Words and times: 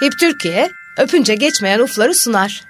HIP 0.00 0.12
Türkiye, 0.20 0.68
öpünce 0.98 1.34
geçmeyen 1.34 1.78
ufları 1.78 2.14
sunar. 2.14 2.64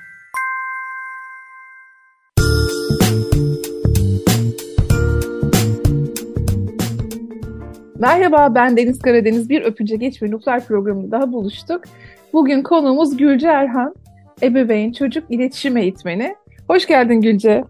Merhaba 7.99 8.55
ben 8.55 8.77
Deniz 8.77 8.99
Karadeniz. 8.99 9.49
Bir 9.49 9.63
Öpünce 9.63 9.97
Geçmeyen 9.97 10.33
Uflar 10.33 10.67
programında 10.67 11.11
daha 11.11 11.33
buluştuk. 11.33 11.85
Bugün 12.33 12.63
konuğumuz 12.63 13.17
Gülce 13.17 13.49
Erhan, 13.49 13.95
ebeveyn 14.43 14.93
çocuk 14.93 15.25
iletişim 15.31 15.77
eğitmeni. 15.77 16.35
Hoş 16.69 16.87
geldin 16.87 17.21
Gülce. 17.21 17.65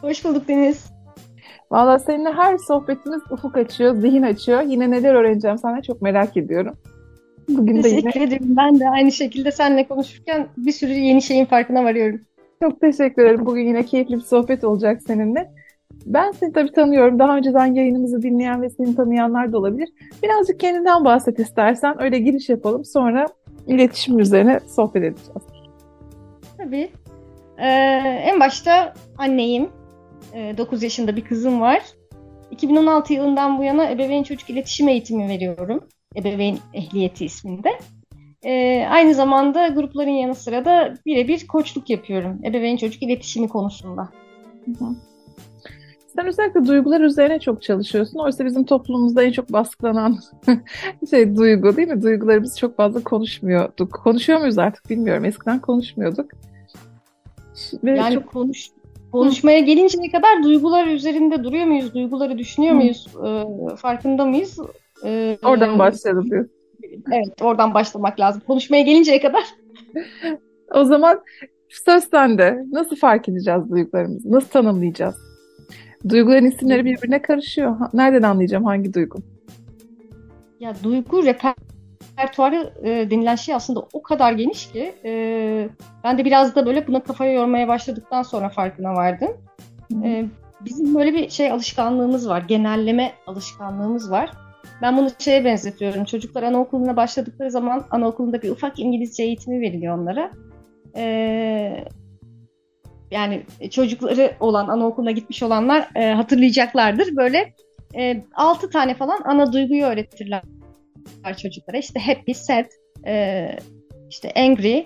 Hoş 0.00 0.24
bulduk 0.24 0.48
Deniz. 0.48 0.86
Valla 1.70 1.98
seninle 1.98 2.32
her 2.32 2.58
sohbetimiz 2.58 3.20
ufuk 3.30 3.56
açıyor, 3.56 3.94
zihin 3.94 4.22
açıyor. 4.22 4.62
Yine 4.62 4.90
neler 4.90 5.14
öğreneceğim 5.14 5.58
sana 5.58 5.82
çok 5.82 6.02
merak 6.02 6.36
ediyorum. 6.36 6.74
Bugün 7.48 7.82
de 7.82 7.88
yine... 7.88 8.24
ederim. 8.24 8.56
Ben 8.56 8.80
de 8.80 8.88
aynı 8.88 9.12
şekilde 9.12 9.52
seninle 9.52 9.88
konuşurken 9.88 10.46
bir 10.56 10.72
sürü 10.72 10.92
yeni 10.92 11.22
şeyin 11.22 11.44
farkına 11.44 11.84
varıyorum. 11.84 12.20
Çok 12.62 12.80
teşekkür 12.80 13.24
ederim. 13.24 13.46
Bugün 13.46 13.66
yine 13.66 13.82
keyifli 13.82 14.16
bir 14.16 14.20
sohbet 14.20 14.64
olacak 14.64 15.02
seninle. 15.06 15.50
Ben 16.06 16.32
seni 16.32 16.52
tabii 16.52 16.72
tanıyorum. 16.72 17.18
Daha 17.18 17.36
önceden 17.36 17.66
yayınımızı 17.66 18.22
dinleyen 18.22 18.62
ve 18.62 18.70
seni 18.70 18.96
tanıyanlar 18.96 19.52
da 19.52 19.58
olabilir. 19.58 19.88
Birazcık 20.22 20.60
kendinden 20.60 21.04
bahset 21.04 21.38
istersen. 21.38 22.02
Öyle 22.02 22.18
giriş 22.18 22.48
yapalım. 22.48 22.84
Sonra 22.84 23.26
iletişim 23.66 24.18
üzerine 24.18 24.60
sohbet 24.60 25.04
edeceğiz. 25.04 25.42
Tabii. 26.58 26.90
Ee, 27.58 27.68
en 28.24 28.40
başta 28.40 28.94
anneyim. 29.18 29.68
Ee, 30.34 30.54
9 30.58 30.82
yaşında 30.82 31.16
bir 31.16 31.24
kızım 31.24 31.60
var. 31.60 31.82
2016 32.50 33.12
yılından 33.12 33.58
bu 33.58 33.64
yana 33.64 33.90
ebeveyn 33.90 34.22
çocuk 34.22 34.50
iletişim 34.50 34.88
eğitimi 34.88 35.28
veriyorum. 35.28 35.80
Ebeveyn 36.18 36.58
Ehliyeti 36.74 37.24
isminde. 37.24 37.70
Ee, 38.44 38.86
aynı 38.90 39.14
zamanda 39.14 39.68
grupların 39.68 40.10
yanı 40.10 40.34
sıra 40.34 40.64
da 40.64 40.94
birebir 41.06 41.46
koçluk 41.46 41.90
yapıyorum. 41.90 42.38
Ebeveyn 42.44 42.76
çocuk 42.76 43.02
iletişimi 43.02 43.48
konusunda. 43.48 44.08
Hı 44.64 44.84
hı. 44.84 44.94
Sen 46.18 46.26
özellikle 46.26 46.66
duygular 46.66 47.00
üzerine 47.00 47.38
çok 47.38 47.62
çalışıyorsun. 47.62 48.18
Oysa 48.18 48.44
bizim 48.44 48.64
toplumumuzda 48.64 49.22
en 49.22 49.32
çok 49.32 49.52
baskılanan 49.52 50.18
şey 51.10 51.36
duygu 51.36 51.76
değil 51.76 51.88
mi? 51.88 52.02
Duygularımız 52.02 52.58
çok 52.58 52.76
fazla 52.76 53.04
konuşmuyorduk. 53.04 53.92
Konuşuyor 53.92 54.38
muyuz 54.38 54.58
artık 54.58 54.90
bilmiyorum. 54.90 55.24
Eskiden 55.24 55.60
konuşmuyorduk. 55.60 56.30
Ve 57.84 57.98
yani 57.98 58.14
çok... 58.14 58.26
konuş 58.26 58.68
konuşmaya 59.12 59.60
gelinceye 59.60 60.10
kadar 60.10 60.42
duygular 60.42 60.86
üzerinde 60.86 61.44
duruyor 61.44 61.66
muyuz? 61.66 61.94
Duyguları 61.94 62.38
düşünüyor 62.38 62.74
muyuz? 62.74 63.06
E, 63.26 63.76
farkında 63.76 64.24
mıyız? 64.24 64.58
E, 65.04 65.38
oradan 65.44 65.78
başlayalım 65.78 66.30
diyor. 66.30 66.48
Evet, 67.12 67.42
oradan 67.42 67.74
başlamak 67.74 68.20
lazım. 68.20 68.42
Konuşmaya 68.46 68.82
gelinceye 68.82 69.20
kadar. 69.20 69.44
o 70.74 70.84
zaman 70.84 71.20
söz 71.68 72.04
sende. 72.04 72.64
Nasıl 72.72 72.96
fark 72.96 73.28
edeceğiz 73.28 73.70
duygularımızı? 73.70 74.32
Nasıl 74.32 74.48
tanımlayacağız? 74.48 75.16
Duyguların 76.08 76.44
isimleri 76.44 76.84
birbirine 76.84 77.22
karışıyor. 77.22 77.76
Nereden 77.92 78.22
anlayacağım 78.22 78.64
hangi 78.64 78.94
duygu? 78.94 79.18
Ya 80.60 80.74
duygu 80.84 81.22
repertuarı 81.24 82.72
e, 82.82 83.10
denilen 83.10 83.34
şey 83.34 83.54
aslında 83.54 83.86
o 83.92 84.02
kadar 84.02 84.32
geniş 84.32 84.72
ki 84.72 84.94
e, 85.04 85.68
ben 86.04 86.18
de 86.18 86.24
biraz 86.24 86.54
da 86.54 86.66
böyle 86.66 86.86
buna 86.86 87.02
kafaya 87.02 87.32
yormaya 87.32 87.68
başladıktan 87.68 88.22
sonra 88.22 88.48
farkına 88.48 88.94
vardım. 88.94 89.30
E, 90.04 90.24
bizim 90.60 90.94
böyle 90.94 91.14
bir 91.14 91.28
şey 91.30 91.50
alışkanlığımız 91.50 92.28
var. 92.28 92.44
Genelleme 92.48 93.12
alışkanlığımız 93.26 94.10
var. 94.10 94.30
Ben 94.82 94.96
bunu 94.96 95.10
şeye 95.18 95.44
benzetiyorum. 95.44 96.04
Çocuklar 96.04 96.42
anaokuluna 96.42 96.96
başladıkları 96.96 97.50
zaman 97.50 97.86
anaokulunda 97.90 98.42
bir 98.42 98.50
ufak 98.50 98.78
İngilizce 98.78 99.22
eğitimi 99.22 99.60
veriliyor 99.60 99.98
onlara. 99.98 100.30
Ee, 100.96 101.84
yani 103.10 103.42
çocukları 103.70 104.32
olan 104.40 104.68
anaokuluna 104.68 105.10
gitmiş 105.10 105.42
olanlar 105.42 105.88
e, 105.94 106.12
hatırlayacaklardır. 106.12 107.16
Böyle 107.16 107.54
e, 107.96 108.24
6 108.34 108.70
tane 108.70 108.94
falan 108.94 109.20
ana 109.24 109.52
duyguyu 109.52 109.84
öğretirler 109.84 110.42
çocuklara. 111.42 111.76
İşte 111.76 112.00
happy, 112.00 112.32
sad, 112.32 112.64
e, 113.06 113.56
işte 114.10 114.32
angry. 114.36 114.84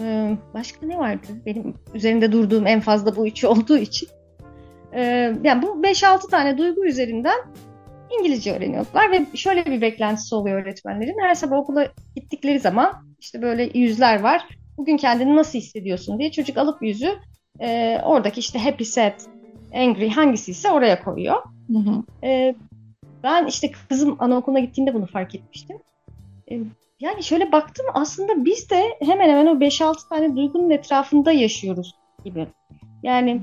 E, 0.00 0.36
başka 0.54 0.86
ne 0.86 0.98
vardı? 0.98 1.26
Benim 1.46 1.74
üzerinde 1.94 2.32
durduğum 2.32 2.66
en 2.66 2.80
fazla 2.80 3.16
bu 3.16 3.26
üçü 3.26 3.46
olduğu 3.46 3.78
için. 3.78 4.08
E, 4.92 5.02
yani 5.42 5.62
bu 5.62 5.66
5-6 5.66 6.30
tane 6.30 6.58
duygu 6.58 6.86
üzerinden 6.86 7.38
İngilizce 8.10 8.52
öğreniyorlar 8.52 9.10
ve 9.10 9.36
şöyle 9.36 9.66
bir 9.66 9.80
beklentisi 9.80 10.34
oluyor 10.34 10.62
öğretmenlerin. 10.62 11.20
Her 11.20 11.34
sabah 11.34 11.56
okula 11.56 11.88
gittikleri 12.16 12.60
zaman 12.60 12.92
işte 13.20 13.42
böyle 13.42 13.78
yüzler 13.78 14.20
var 14.20 14.48
bugün 14.78 14.96
kendini 14.96 15.36
nasıl 15.36 15.58
hissediyorsun 15.58 16.18
diye 16.18 16.30
çocuk 16.30 16.58
alıp 16.58 16.82
yüzü 16.82 17.18
e, 17.60 18.00
oradaki 18.04 18.40
işte 18.40 18.58
happy, 18.58 18.84
sad, 18.84 19.20
angry 19.74 20.08
hangisi 20.08 20.50
ise 20.50 20.70
oraya 20.70 21.04
koyuyor. 21.04 21.42
Hı 21.72 21.78
hı. 21.78 22.02
E, 22.26 22.54
ben 23.22 23.46
işte 23.46 23.70
kızım 23.88 24.16
anaokuluna 24.18 24.60
gittiğinde 24.60 24.94
bunu 24.94 25.06
fark 25.06 25.34
etmiştim. 25.34 25.76
E, 26.50 26.58
yani 27.00 27.22
şöyle 27.22 27.52
baktım 27.52 27.86
aslında 27.94 28.44
biz 28.44 28.70
de 28.70 28.82
hemen 29.00 29.28
hemen 29.28 29.46
o 29.46 29.60
5-6 29.60 30.08
tane 30.08 30.36
duygunun 30.36 30.70
etrafında 30.70 31.32
yaşıyoruz 31.32 31.94
gibi. 32.24 32.46
Yani 33.02 33.42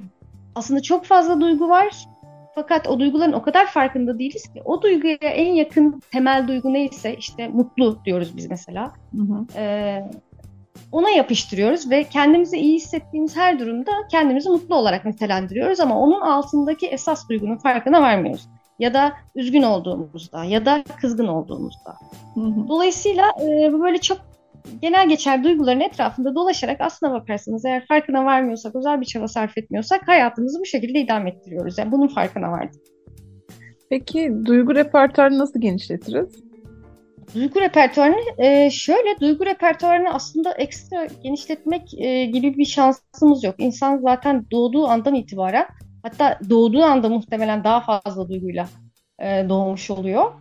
aslında 0.55 0.81
çok 0.81 1.05
fazla 1.05 1.41
duygu 1.41 1.69
var. 1.69 2.05
Fakat 2.55 2.87
o 2.87 2.99
duyguların 2.99 3.33
o 3.33 3.41
kadar 3.41 3.67
farkında 3.67 4.19
değiliz 4.19 4.43
ki 4.53 4.61
o 4.65 4.81
duyguya 4.81 5.17
en 5.21 5.53
yakın 5.53 6.01
temel 6.11 6.47
duygu 6.47 6.73
neyse 6.73 7.15
işte 7.15 7.47
mutlu 7.47 7.97
diyoruz 8.05 8.37
biz 8.37 8.49
mesela. 8.49 8.93
Hı 9.15 9.21
hı. 9.21 9.45
Ee, 9.55 10.03
ona 10.91 11.09
yapıştırıyoruz 11.09 11.91
ve 11.91 12.03
kendimizi 12.03 12.57
iyi 12.57 12.75
hissettiğimiz 12.75 13.37
her 13.37 13.59
durumda 13.59 13.91
kendimizi 14.11 14.49
mutlu 14.49 14.75
olarak 14.75 15.05
nitelendiriyoruz 15.05 15.79
ama 15.79 15.99
onun 15.99 16.21
altındaki 16.21 16.87
esas 16.87 17.29
duygunun 17.29 17.57
farkına 17.57 18.01
varmıyoruz. 18.01 18.47
Ya 18.79 18.93
da 18.93 19.13
üzgün 19.35 19.63
olduğumuzda 19.63 20.43
ya 20.43 20.65
da 20.65 20.83
kızgın 21.01 21.27
olduğumuzda. 21.27 21.95
Dolayısıyla 22.67 23.31
e, 23.41 23.73
bu 23.73 23.81
böyle 23.81 23.97
çok 23.97 24.17
genel 24.81 25.09
geçer 25.09 25.43
duyguların 25.43 25.79
etrafında 25.79 26.35
dolaşarak 26.35 26.81
aslına 26.81 27.13
bakarsanız 27.13 27.65
eğer 27.65 27.85
farkına 27.87 28.25
varmıyorsak, 28.25 28.75
özel 28.75 29.01
bir 29.01 29.05
çaba 29.05 29.27
sarf 29.27 29.57
etmiyorsak 29.57 30.07
hayatımızı 30.07 30.59
bu 30.59 30.65
şekilde 30.65 30.99
idame 30.99 31.29
ettiriyoruz. 31.29 31.77
Yani 31.77 31.91
bunun 31.91 32.07
farkına 32.07 32.51
vardık. 32.51 32.81
Peki 33.89 34.33
duygu 34.45 34.75
repertuarını 34.75 35.39
nasıl 35.39 35.61
genişletiriz? 35.61 36.43
Duygu 37.35 37.61
repertuarını 37.61 38.15
e, 38.37 38.69
şöyle 38.69 39.19
duygu 39.19 39.45
repertuarını 39.45 40.13
aslında 40.13 40.51
ekstra 40.51 41.07
genişletmek 41.23 41.93
e, 41.93 42.25
gibi 42.25 42.57
bir 42.57 42.65
şansımız 42.65 43.43
yok. 43.43 43.55
İnsan 43.57 43.97
zaten 43.97 44.45
doğduğu 44.51 44.87
andan 44.87 45.15
itibaren 45.15 45.65
hatta 46.03 46.39
doğduğu 46.49 46.83
anda 46.83 47.09
muhtemelen 47.09 47.63
daha 47.63 47.81
fazla 47.81 48.29
duyguyla 48.29 48.67
e, 49.19 49.49
doğmuş 49.49 49.91
oluyor. 49.91 50.31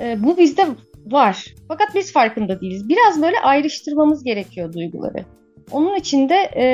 E, 0.00 0.22
bu 0.22 0.38
bizde 0.38 0.66
var. 1.12 1.54
Fakat 1.68 1.94
biz 1.94 2.12
farkında 2.12 2.60
değiliz. 2.60 2.88
Biraz 2.88 3.22
böyle 3.22 3.40
ayrıştırmamız 3.40 4.24
gerekiyor 4.24 4.72
duyguları. 4.72 5.24
Onun 5.70 5.96
için 5.96 6.28
de 6.28 6.50
e, 6.56 6.66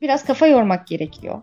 biraz 0.00 0.24
kafa 0.24 0.46
yormak 0.46 0.86
gerekiyor. 0.86 1.42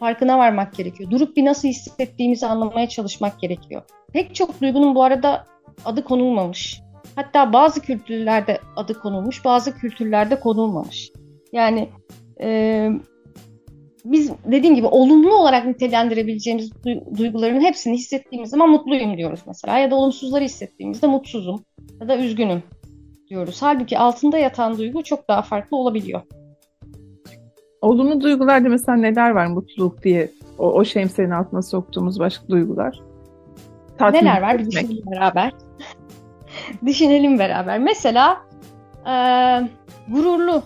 Farkına 0.00 0.38
varmak 0.38 0.74
gerekiyor. 0.74 1.10
Durup 1.10 1.36
bir 1.36 1.44
nasıl 1.44 1.68
hissettiğimizi 1.68 2.46
anlamaya 2.46 2.88
çalışmak 2.88 3.40
gerekiyor. 3.40 3.82
Pek 4.12 4.34
çok 4.34 4.60
duygunun 4.60 4.94
bu 4.94 5.02
arada 5.02 5.46
adı 5.84 6.04
konulmamış. 6.04 6.80
Hatta 7.16 7.52
bazı 7.52 7.80
kültürlerde 7.80 8.60
adı 8.76 9.00
konulmuş, 9.00 9.44
bazı 9.44 9.78
kültürlerde 9.78 10.40
konulmamış. 10.40 11.10
Yani 11.52 11.88
e, 12.40 12.90
biz 14.04 14.32
dediğim 14.44 14.74
gibi 14.74 14.86
olumlu 14.86 15.34
olarak 15.34 15.66
nitelendirebileceğimiz 15.66 16.70
duyguların 17.18 17.60
hepsini 17.60 17.94
hissettiğimiz 17.94 18.50
zaman 18.50 18.70
mutluyum 18.70 19.16
diyoruz 19.16 19.40
mesela. 19.46 19.78
Ya 19.78 19.90
da 19.90 19.94
olumsuzları 19.94 20.44
hissettiğimizde 20.44 21.06
mutsuzum 21.06 21.64
ya 22.00 22.08
da 22.08 22.18
üzgünüm 22.18 22.62
diyoruz. 23.30 23.62
Halbuki 23.62 23.98
altında 23.98 24.38
yatan 24.38 24.78
duygu 24.78 25.02
çok 25.02 25.28
daha 25.28 25.42
farklı 25.42 25.76
olabiliyor. 25.76 26.22
Olumlu 27.80 28.20
duygularda 28.20 28.68
mesela 28.68 28.98
neler 28.98 29.30
var 29.30 29.46
mutluluk 29.46 30.02
diye 30.04 30.30
o, 30.58 30.72
o 30.72 30.84
şemsiyenin 30.84 31.32
altına 31.32 31.62
soktuğumuz 31.62 32.20
başka 32.20 32.48
duygular? 32.48 33.00
Tatmin 33.98 34.20
neler 34.20 34.42
var 34.42 34.58
bir 34.58 34.66
düşünelim 34.66 35.10
beraber. 35.10 35.52
düşünelim 36.86 37.38
beraber. 37.38 37.78
Mesela 37.78 38.36
e, 39.06 39.14
gururlu 40.08 40.62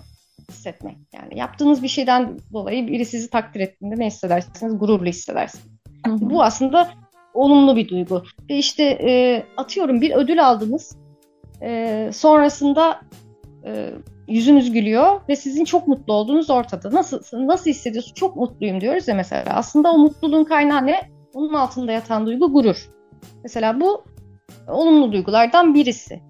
hissetmek. 0.53 0.97
Yani 1.15 1.39
yaptığınız 1.39 1.83
bir 1.83 1.89
şeyden 1.89 2.39
dolayı 2.53 2.87
biri 2.87 3.05
sizi 3.05 3.31
takdir 3.31 3.61
ettiğinde 3.61 3.99
ne 3.99 4.07
hissedersiniz? 4.07 4.79
Gururlu 4.79 5.07
hissedersiniz. 5.07 5.67
Hı 6.07 6.13
hı. 6.13 6.31
Bu 6.31 6.43
aslında 6.43 6.89
olumlu 7.35 7.77
bir 7.77 7.89
duygu. 7.89 8.23
Ve 8.51 8.57
işte 8.57 8.83
e, 8.85 9.43
atıyorum 9.57 10.01
bir 10.01 10.11
ödül 10.11 10.47
aldınız. 10.47 10.97
E, 11.63 12.11
sonrasında 12.13 13.01
e, 13.65 13.91
yüzünüz 14.29 14.73
gülüyor 14.73 15.21
ve 15.29 15.37
sizin 15.37 15.65
çok 15.65 15.89
mutlu 15.89 16.13
olduğunuz 16.13 16.51
ortada. 16.51 16.91
Nasıl 16.93 17.23
nasıl 17.33 17.71
hissediyorsun? 17.71 18.15
Çok 18.15 18.37
mutluyum 18.37 18.81
diyoruz 18.81 19.09
ya 19.09 19.15
mesela. 19.15 19.55
Aslında 19.55 19.93
o 19.93 19.99
mutluluğun 19.99 20.45
kaynağı 20.45 20.87
ne? 20.87 21.01
Onun 21.35 21.55
altında 21.55 21.93
yatan 21.93 22.27
duygu 22.27 22.53
gurur. 22.53 22.89
Mesela 23.43 23.81
bu 23.81 24.05
olumlu 24.69 25.13
duygulardan 25.13 25.75
birisi. 25.75 26.21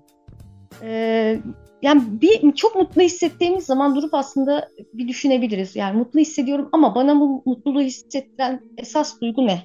e, 0.82 1.38
yani 1.82 2.02
bir 2.20 2.52
çok 2.52 2.76
mutlu 2.76 3.02
hissettiğimiz 3.02 3.66
zaman 3.66 3.96
durup 3.96 4.14
aslında 4.14 4.68
bir 4.94 5.08
düşünebiliriz. 5.08 5.76
Yani 5.76 5.98
mutlu 5.98 6.20
hissediyorum 6.20 6.68
ama 6.72 6.94
bana 6.94 7.20
bu 7.20 7.42
mutluluğu 7.46 7.80
hissettiren 7.80 8.60
esas 8.78 9.20
duygu 9.20 9.46
ne? 9.46 9.62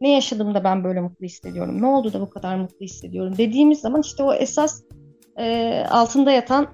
Ne 0.00 0.10
yaşadım 0.10 0.54
da 0.54 0.64
ben 0.64 0.84
böyle 0.84 1.00
mutlu 1.00 1.24
hissediyorum? 1.24 1.82
Ne 1.82 1.86
oldu 1.86 2.12
da 2.12 2.20
bu 2.20 2.30
kadar 2.30 2.56
mutlu 2.56 2.80
hissediyorum? 2.80 3.34
Dediğimiz 3.38 3.80
zaman 3.80 4.00
işte 4.00 4.22
o 4.22 4.34
esas 4.34 4.82
e, 5.38 5.74
altında 5.90 6.30
yatan 6.30 6.66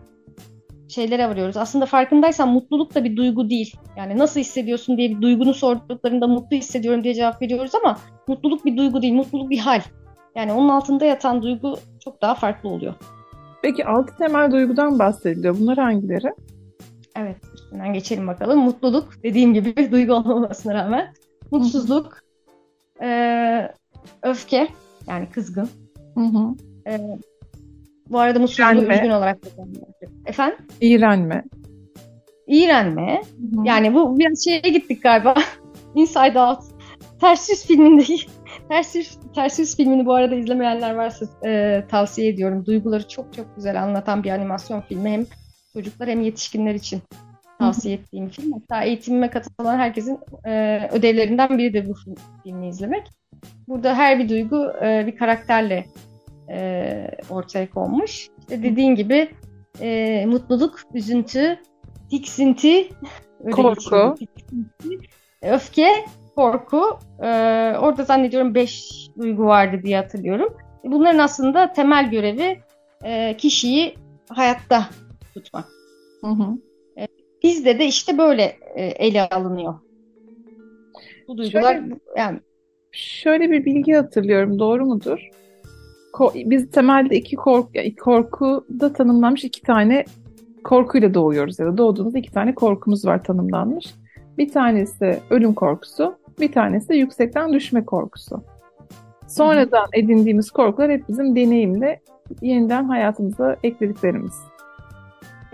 şeylere 0.88 1.29
varıyoruz. 1.29 1.56
Aslında 1.56 1.87
farkındaysan 1.87 2.49
mutluluk 2.49 2.94
da 2.94 3.05
bir 3.05 3.17
duygu 3.17 3.50
değil. 3.50 3.76
Yani 3.96 4.19
nasıl 4.19 4.40
hissediyorsun 4.40 4.96
diye 4.96 5.11
bir 5.11 5.23
duygunu 5.23 5.55
sorduklarında 5.55 6.26
mutlu 6.26 6.56
hissediyorum 6.56 7.05
diye 7.05 7.14
cevap 7.14 7.43
veriyoruz 7.43 7.75
ama 7.75 7.99
mutluluk 8.26 8.64
bir 8.64 8.76
duygu 8.76 9.02
değil, 9.02 9.14
mutluluk 9.14 9.50
bir 9.50 9.58
hal. 9.58 9.81
Yani 10.34 10.52
onun 10.52 10.69
altında 10.69 11.05
yatan 11.05 11.43
duygu 11.43 11.76
çok 12.05 12.23
daha 12.23 12.34
farklı 12.34 12.69
oluyor. 12.69 12.94
Peki 13.62 13.87
altı 13.87 14.17
temel 14.17 14.53
duygudan 14.53 14.99
bahsediliyor. 14.99 15.59
Bunlar 15.61 15.79
hangileri? 15.79 16.32
Evet, 17.17 17.37
üstünden 17.55 17.93
geçelim 17.93 18.26
bakalım. 18.26 18.59
Mutluluk, 18.59 19.23
dediğim 19.23 19.55
gibi 19.55 19.91
duygu 19.93 20.14
olmamasına 20.14 20.75
rağmen. 20.75 21.14
Mutsuzluk, 21.50 22.19
e, 23.03 23.69
öfke, 24.23 24.69
yani 25.06 25.26
kızgın. 25.31 25.69
Hı 26.14 26.20
hı. 26.20 26.55
E, 26.87 27.00
bu 28.11 28.19
arada 28.19 28.38
mutsuzluğu 28.38 28.93
üzgün 28.93 29.11
olarak 29.11 29.38
kullanılıyor. 29.43 29.87
Efendim? 30.26 30.58
İğrenme. 30.81 31.44
İğrenme. 32.47 33.23
Hı-hı. 33.23 33.67
Yani 33.67 33.94
bu 33.94 34.19
biraz 34.19 34.44
şeye 34.44 34.58
gittik 34.58 35.03
galiba. 35.03 35.35
Inside 35.94 36.41
Out. 36.41 36.61
Ters 37.20 37.50
Yüz 37.50 37.67
filmindeki 37.67 38.17
Ters 38.69 38.94
Yüz, 38.94 39.19
Ters 39.35 39.59
Yüz 39.59 39.76
filmini 39.76 40.06
bu 40.06 40.14
arada 40.14 40.35
izlemeyenler 40.35 40.94
varsa 40.94 41.26
e, 41.44 41.82
tavsiye 41.88 42.29
ediyorum. 42.29 42.67
Duyguları 42.67 43.09
çok 43.09 43.32
çok 43.35 43.56
güzel 43.56 43.82
anlatan 43.82 44.25
bir 44.25 44.31
animasyon 44.31 44.81
filmi. 44.81 45.11
Hem 45.11 45.26
çocuklar 45.73 46.09
hem 46.09 46.20
yetişkinler 46.20 46.75
için 46.75 47.03
tavsiye 47.59 47.94
ettiğim 47.94 48.29
film. 48.29 48.53
Hatta 48.53 48.82
eğitimime 48.85 49.31
katılan 49.31 49.79
herkesin 49.79 50.19
e, 50.44 50.81
ödevlerinden 50.93 51.59
biri 51.59 51.75
de 51.75 51.87
bu 51.88 51.94
filmi 52.44 52.69
izlemek. 52.69 53.06
Burada 53.69 53.94
her 53.94 54.19
bir 54.19 54.29
duygu 54.29 54.73
e, 54.82 55.06
bir 55.06 55.17
karakterle 55.17 55.87
e, 56.50 57.11
ortaya 57.31 57.70
konmuş. 57.70 58.29
İşte 58.38 58.62
dediğin 58.62 58.94
gibi 58.94 59.31
e, 59.81 60.26
mutluluk, 60.26 60.81
üzüntü, 60.94 61.58
tiksinti, 62.11 62.88
korku, 63.50 64.15
tiksinti, 64.19 65.08
öfke, 65.43 66.05
korku. 66.37 66.99
E, 67.23 67.29
orada 67.81 68.05
zannediyorum 68.05 68.55
beş 68.55 68.93
duygu 69.19 69.44
vardı 69.44 69.81
diye 69.82 69.96
hatırlıyorum. 69.96 70.56
Bunların 70.84 71.19
aslında 71.19 71.73
temel 71.73 72.11
görevi 72.11 72.61
e, 73.05 73.37
kişiyi 73.37 73.94
hayatta 74.29 74.88
tutmak. 75.34 75.64
Hı 76.20 76.31
hı. 76.31 76.58
E, 76.99 77.06
bizde 77.43 77.79
de 77.79 77.87
işte 77.87 78.19
böyle 78.19 78.56
e, 78.75 78.84
ele 78.84 79.29
alınıyor. 79.29 79.75
Bu 81.29 81.38
duygular 81.38 81.75
şöyle, 81.75 81.94
yani 82.17 82.40
şöyle 82.93 83.50
bir 83.50 83.64
bilgi 83.64 83.93
hatırlıyorum. 83.93 84.58
Doğru 84.58 84.87
mudur? 84.87 85.29
biz 86.34 86.70
temelde 86.70 87.17
iki 87.17 87.37
korku, 87.37 87.70
yani 87.75 87.96
korkuda 87.96 88.93
tanımlanmış 88.93 89.44
iki 89.44 89.62
tane 89.62 90.05
korkuyla 90.64 91.14
doğuyoruz 91.14 91.58
ya 91.58 91.67
da 91.67 91.79
doğduğumuzda 91.79 92.19
iki 92.19 92.32
tane 92.32 92.55
korkumuz 92.55 93.05
var 93.05 93.25
tanımlanmış. 93.25 93.94
Bir 94.38 94.52
tanesi 94.52 95.20
ölüm 95.31 95.55
korkusu, 95.55 96.14
bir 96.40 96.52
tanesi 96.52 96.88
de 96.88 96.96
yüksekten 96.96 97.52
düşme 97.52 97.84
korkusu. 97.84 98.44
Sonradan 99.29 99.87
edindiğimiz 99.93 100.50
korkular 100.50 100.90
hep 100.90 101.08
bizim 101.08 101.37
deneyimle 101.37 102.00
yeniden 102.43 102.84
hayatımıza 102.84 103.56
eklediklerimiz. 103.62 104.34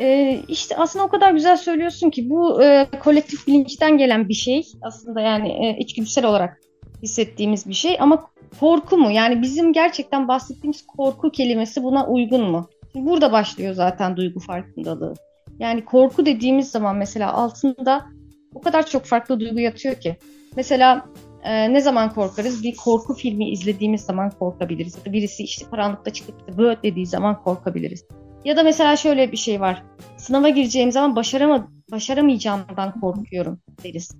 Ee, 0.00 0.40
işte 0.48 0.76
aslında 0.76 1.04
o 1.04 1.08
kadar 1.08 1.32
güzel 1.32 1.56
söylüyorsun 1.56 2.10
ki 2.10 2.30
bu 2.30 2.62
e, 2.62 2.86
kolektif 3.00 3.46
bilinçten 3.46 3.98
gelen 3.98 4.28
bir 4.28 4.34
şey. 4.34 4.66
Aslında 4.82 5.20
yani 5.20 5.48
e, 5.48 5.78
içgüdüsel 5.78 6.24
olarak 6.24 6.60
hissettiğimiz 7.02 7.68
bir 7.68 7.74
şey 7.74 7.96
ama 8.00 8.24
korku 8.60 8.96
mu? 8.98 9.10
Yani 9.10 9.42
bizim 9.42 9.72
gerçekten 9.72 10.28
bahsettiğimiz 10.28 10.86
korku 10.86 11.30
kelimesi 11.30 11.82
buna 11.82 12.06
uygun 12.06 12.50
mu? 12.50 12.68
Şimdi 12.92 13.10
burada 13.10 13.32
başlıyor 13.32 13.74
zaten 13.74 14.16
duygu 14.16 14.40
farkındalığı. 14.40 15.14
Yani 15.58 15.84
korku 15.84 16.26
dediğimiz 16.26 16.70
zaman 16.70 16.96
mesela 16.96 17.32
altında 17.32 18.06
o 18.54 18.60
kadar 18.60 18.86
çok 18.86 19.04
farklı 19.04 19.40
duygu 19.40 19.60
yatıyor 19.60 19.94
ki. 19.94 20.16
Mesela 20.56 21.06
e, 21.42 21.72
ne 21.72 21.80
zaman 21.80 22.14
korkarız? 22.14 22.62
Bir 22.62 22.76
korku 22.76 23.14
filmi 23.14 23.50
izlediğimiz 23.50 24.00
zaman 24.00 24.30
korkabiliriz. 24.30 24.96
Ya 24.96 25.04
da 25.04 25.12
birisi 25.12 25.42
işte 25.42 25.66
karanlıkta 25.70 26.12
çıkıp 26.12 26.58
böyle 26.58 26.82
dediği 26.82 27.06
zaman 27.06 27.42
korkabiliriz. 27.42 28.04
Ya 28.44 28.56
da 28.56 28.62
mesela 28.62 28.96
şöyle 28.96 29.32
bir 29.32 29.36
şey 29.36 29.60
var. 29.60 29.82
Sınava 30.16 30.48
gireceğim 30.48 30.92
zaman 30.92 31.16
başarama, 31.16 31.68
başaramayacağımdan 31.92 33.00
korkuyorum 33.00 33.58
deriz. 33.84 34.10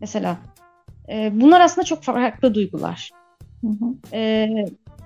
Mesela 0.00 0.38
e, 1.08 1.30
bunlar 1.40 1.60
aslında 1.60 1.84
çok 1.84 2.02
farklı 2.02 2.54
duygular. 2.54 3.10
Hı 3.60 3.66
hı. 3.66 4.16
E, 4.16 4.48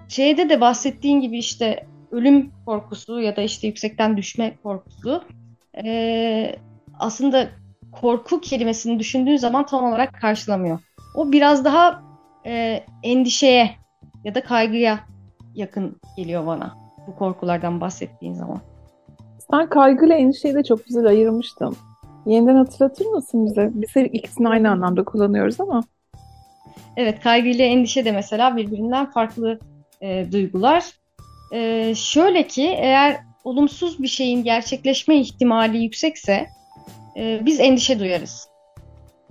şeyde 0.09 0.49
de 0.49 0.61
bahsettiğin 0.61 1.21
gibi 1.21 1.39
işte 1.39 1.87
ölüm 2.11 2.51
korkusu 2.67 3.21
ya 3.21 3.37
da 3.37 3.43
işte 3.43 3.67
yüksekten 3.67 4.17
düşme 4.17 4.57
korkusu 4.63 5.25
e, 5.85 6.57
aslında 6.99 7.49
korku 7.93 8.41
kelimesini 8.41 8.99
düşündüğün 8.99 9.37
zaman 9.37 9.67
tam 9.67 9.85
olarak 9.85 10.21
karşılamıyor. 10.21 10.79
O 11.15 11.33
biraz 11.33 11.65
daha 11.65 12.03
e, 12.47 12.85
endişeye 13.03 13.71
ya 14.25 14.35
da 14.35 14.43
kaygıya 14.43 15.01
yakın 15.55 15.97
geliyor 16.17 16.47
bana 16.47 16.75
bu 17.07 17.17
korkulardan 17.17 17.81
bahsettiğin 17.81 18.35
zaman. 18.35 18.61
Sen 19.51 19.69
kaygıyla 19.69 20.15
endişeyi 20.15 20.55
de 20.55 20.63
çok 20.63 20.87
güzel 20.87 21.07
ayırmıştın. 21.07 21.77
Yeniden 22.27 22.57
hatırlatır 22.57 23.07
mısın 23.07 23.47
bize? 23.47 23.71
Biz 23.75 23.97
ikisini 24.13 24.49
aynı 24.49 24.71
anlamda 24.71 25.05
kullanıyoruz 25.05 25.61
ama. 25.61 25.83
Evet 26.97 27.21
kaygı 27.21 27.49
ile 27.49 27.65
endişe 27.65 28.05
de 28.05 28.13
mesela 28.13 28.57
birbirinden 28.57 29.11
farklı 29.11 29.59
e, 30.01 30.33
duygular. 30.33 30.85
E, 31.53 31.93
şöyle 31.95 32.47
ki 32.47 32.67
eğer 32.79 33.17
olumsuz 33.45 34.03
bir 34.03 34.09
şeyin 34.09 34.45
gerçekleşme 34.45 35.17
ihtimali 35.17 35.79
yüksekse 35.79 36.47
e, 37.17 37.41
biz 37.47 37.61
endişe 37.61 37.99
duyarız. 37.99 38.49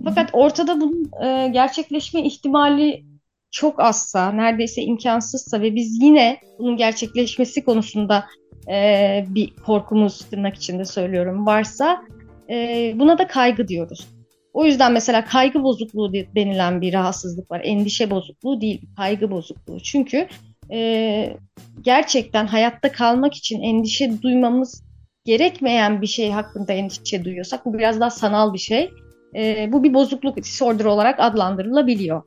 Fakat 0.04 0.30
ortada 0.32 0.80
bunun 0.80 1.10
e, 1.24 1.48
gerçekleşme 1.48 2.22
ihtimali 2.22 3.04
çok 3.50 3.80
azsa, 3.80 4.32
neredeyse 4.32 4.82
imkansızsa 4.82 5.60
ve 5.60 5.74
biz 5.74 6.02
yine 6.02 6.38
bunun 6.58 6.76
gerçekleşmesi 6.76 7.64
konusunda 7.64 8.24
e, 8.68 9.24
bir 9.28 9.56
korkumuz 9.56 10.18
tırnak 10.18 10.54
içinde 10.54 10.84
söylüyorum 10.84 11.46
varsa 11.46 12.02
e, 12.50 12.92
buna 12.96 13.18
da 13.18 13.26
kaygı 13.26 13.68
diyoruz. 13.68 14.06
O 14.52 14.64
yüzden 14.64 14.92
mesela 14.92 15.24
kaygı 15.24 15.62
bozukluğu 15.62 16.12
denilen 16.12 16.80
bir 16.80 16.92
rahatsızlık 16.92 17.50
var. 17.50 17.60
Endişe 17.64 18.10
bozukluğu 18.10 18.60
değil, 18.60 18.82
kaygı 18.96 19.30
bozukluğu. 19.30 19.80
Çünkü 19.80 20.28
e, 20.72 21.36
gerçekten 21.82 22.46
hayatta 22.46 22.92
kalmak 22.92 23.34
için 23.34 23.60
endişe 23.60 24.22
duymamız 24.22 24.84
gerekmeyen 25.24 26.02
bir 26.02 26.06
şey 26.06 26.30
hakkında 26.30 26.72
endişe 26.72 27.24
duyuyorsak 27.24 27.66
bu 27.66 27.74
biraz 27.74 28.00
daha 28.00 28.10
sanal 28.10 28.52
bir 28.52 28.58
şey. 28.58 28.90
E, 29.36 29.72
bu 29.72 29.82
bir 29.82 29.94
bozukluk 29.94 30.36
disorder 30.36 30.84
olarak 30.84 31.20
adlandırılabiliyor. 31.20 32.22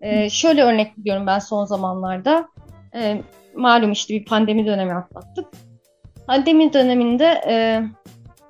E, 0.00 0.30
şöyle 0.30 0.62
örnek 0.62 0.98
veriyorum 0.98 1.26
ben 1.26 1.38
son 1.38 1.64
zamanlarda. 1.64 2.48
E, 2.94 3.22
malum 3.56 3.92
işte 3.92 4.14
bir 4.14 4.24
pandemi 4.24 4.66
dönemi 4.66 4.94
atlattık. 4.94 5.46
Pandemi 6.26 6.72
döneminde 6.72 7.40
e, 7.48 7.82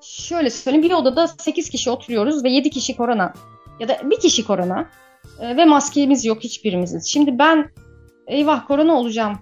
şöyle 0.01 0.51
söyleyeyim 0.51 0.89
bir 0.89 0.95
odada 0.95 1.29
8 1.29 1.71
kişi 1.71 1.91
oturuyoruz 1.91 2.45
ve 2.45 2.51
7 2.51 2.71
kişi 2.71 2.97
korona 2.97 3.33
ya 3.81 3.89
da 3.89 3.99
bir 4.11 4.21
kişi 4.21 4.45
korona 4.45 4.89
e, 5.41 5.57
ve 5.57 5.65
maskemiz 5.65 6.25
yok 6.25 6.41
hiçbirimizin. 6.45 7.01
Şimdi 7.01 7.39
ben 7.39 7.71
eyvah 8.27 8.67
korona 8.67 8.95
olacağım 8.95 9.39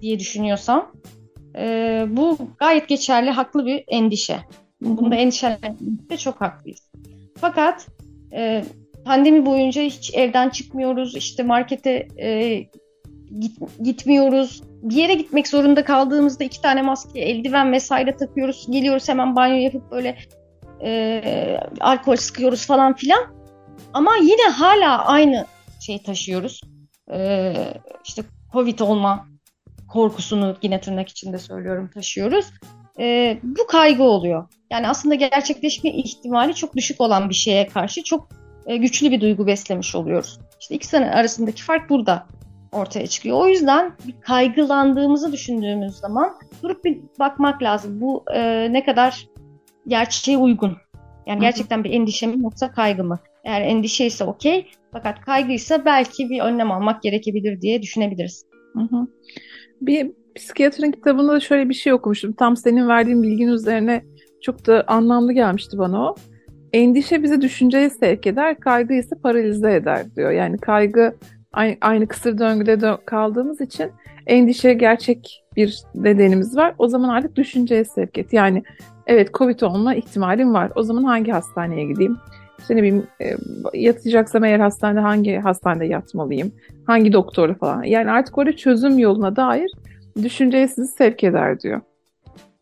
diye 0.00 0.18
düşünüyorsam 0.18 0.92
e, 1.56 2.04
bu 2.08 2.38
gayet 2.58 2.88
geçerli 2.88 3.30
haklı 3.30 3.66
bir 3.66 3.84
endişe. 3.88 4.40
Bunda 4.80 5.14
endişelenmekte 5.14 6.16
çok 6.16 6.40
haklıyız. 6.40 6.90
Fakat 7.40 7.86
e, 8.32 8.64
pandemi 9.04 9.46
boyunca 9.46 9.82
hiç 9.82 10.14
evden 10.14 10.48
çıkmıyoruz, 10.48 11.16
işte 11.16 11.42
markete 11.42 12.08
e, 12.20 12.58
git, 13.40 13.58
gitmiyoruz, 13.82 14.62
bir 14.82 14.94
yere 14.94 15.14
gitmek 15.14 15.48
zorunda 15.48 15.84
kaldığımızda 15.84 16.44
iki 16.44 16.62
tane 16.62 16.82
maske, 16.82 17.20
eldiven 17.20 17.72
vesaire 17.72 18.16
takıyoruz. 18.16 18.66
Geliyoruz 18.70 19.08
hemen 19.08 19.36
banyo 19.36 19.56
yapıp 19.56 19.90
böyle 19.90 20.18
e, 20.84 21.60
alkol 21.80 22.16
sıkıyoruz 22.16 22.66
falan 22.66 22.94
filan. 22.94 23.24
Ama 23.92 24.16
yine 24.16 24.48
hala 24.52 25.04
aynı 25.04 25.46
şey 25.80 26.02
taşıyoruz. 26.02 26.60
E, 27.12 27.52
işte 28.04 28.22
Covid 28.52 28.78
olma 28.78 29.29
korkusunu 29.90 30.56
yine 30.62 30.80
tırnak 30.80 31.08
içinde 31.08 31.38
söylüyorum 31.38 31.90
taşıyoruz. 31.94 32.46
E, 32.98 33.38
bu 33.42 33.66
kaygı 33.66 34.02
oluyor. 34.02 34.48
Yani 34.70 34.88
aslında 34.88 35.14
gerçekleşme 35.14 35.90
ihtimali 35.90 36.54
çok 36.54 36.76
düşük 36.76 37.00
olan 37.00 37.28
bir 37.28 37.34
şeye 37.34 37.66
karşı 37.66 38.02
çok 38.04 38.28
e, 38.66 38.76
güçlü 38.76 39.10
bir 39.10 39.20
duygu 39.20 39.46
beslemiş 39.46 39.94
oluyoruz. 39.94 40.38
İşte 40.60 40.74
ikisinin 40.74 41.08
arasındaki 41.08 41.62
fark 41.62 41.90
burada. 41.90 42.26
ortaya 42.72 43.06
çıkıyor. 43.06 43.36
O 43.36 43.48
yüzden 43.48 43.92
bir 44.06 44.20
kaygılandığımızı 44.20 45.32
düşündüğümüz 45.32 45.94
zaman 45.94 46.34
durup 46.62 46.84
bir 46.84 46.98
bakmak 47.18 47.62
lazım. 47.62 48.00
Bu 48.00 48.24
e, 48.34 48.72
ne 48.72 48.84
kadar 48.84 49.28
gerçeğe 49.86 50.38
uygun. 50.38 50.76
Yani 51.26 51.40
gerçekten 51.40 51.84
bir 51.84 51.90
endişe 51.90 52.26
mi 52.26 52.42
yoksa 52.42 52.72
kaygı 52.72 53.04
mı? 53.04 53.18
Eğer 53.44 53.60
endişe 53.62 54.06
ise 54.06 54.24
okey. 54.24 54.70
Fakat 54.92 55.20
kaygıysa 55.20 55.84
belki 55.84 56.30
bir 56.30 56.40
önlem 56.40 56.72
almak 56.72 57.02
gerekebilir 57.02 57.60
diye 57.60 57.82
düşünebiliriz. 57.82 58.44
Hı 58.74 58.80
hı. 58.80 59.06
Bir 59.80 60.12
psikiyatrın 60.36 60.90
kitabında 60.90 61.32
da 61.32 61.40
şöyle 61.40 61.68
bir 61.68 61.74
şey 61.74 61.92
okumuştum. 61.92 62.32
Tam 62.32 62.56
senin 62.56 62.88
verdiğin 62.88 63.22
bilgin 63.22 63.48
üzerine 63.48 64.04
çok 64.42 64.66
da 64.66 64.84
anlamlı 64.86 65.32
gelmişti 65.32 65.78
bana 65.78 66.10
o. 66.10 66.14
Endişe 66.72 67.22
bizi 67.22 67.40
düşünceye 67.40 67.90
sevk 67.90 68.26
eder, 68.26 68.60
kaygı 68.60 68.94
ise 68.94 69.16
paralize 69.22 69.74
eder 69.74 70.16
diyor. 70.16 70.30
Yani 70.30 70.58
kaygı 70.58 71.14
aynı, 71.52 71.76
aynı 71.80 72.06
kısır 72.06 72.38
döngüde 72.38 72.72
dö- 72.72 73.04
kaldığımız 73.04 73.60
için 73.60 73.90
endişe 74.26 74.74
gerçek 74.74 75.44
bir 75.56 75.82
nedenimiz 75.94 76.56
var. 76.56 76.74
O 76.78 76.88
zaman 76.88 77.08
artık 77.08 77.36
düşünceye 77.36 77.84
sevk 77.84 78.18
et. 78.18 78.32
Yani 78.32 78.62
evet 79.06 79.34
Covid 79.34 79.60
olma 79.60 79.94
ihtimalim 79.94 80.54
var. 80.54 80.72
O 80.74 80.82
zaman 80.82 81.04
hangi 81.04 81.32
hastaneye 81.32 81.84
gideyim? 81.84 82.16
İşte 82.60 82.76
ne 82.76 82.82
bileyim 82.82 83.06
e, 83.20 83.36
yatacaksam 83.74 84.44
eğer 84.44 84.60
hastanede 84.60 85.00
hangi 85.00 85.36
hastanede 85.36 85.86
yatmalıyım? 85.86 86.52
Hangi 86.86 87.12
doktora 87.12 87.54
falan. 87.54 87.82
Yani 87.82 88.10
artık 88.10 88.38
orada 88.38 88.56
çözüm 88.56 88.98
yoluna 88.98 89.36
dair 89.36 89.70
düşünceye 90.22 90.68
sizi 90.68 90.92
sevk 90.92 91.24
eder 91.24 91.60
diyor. 91.60 91.80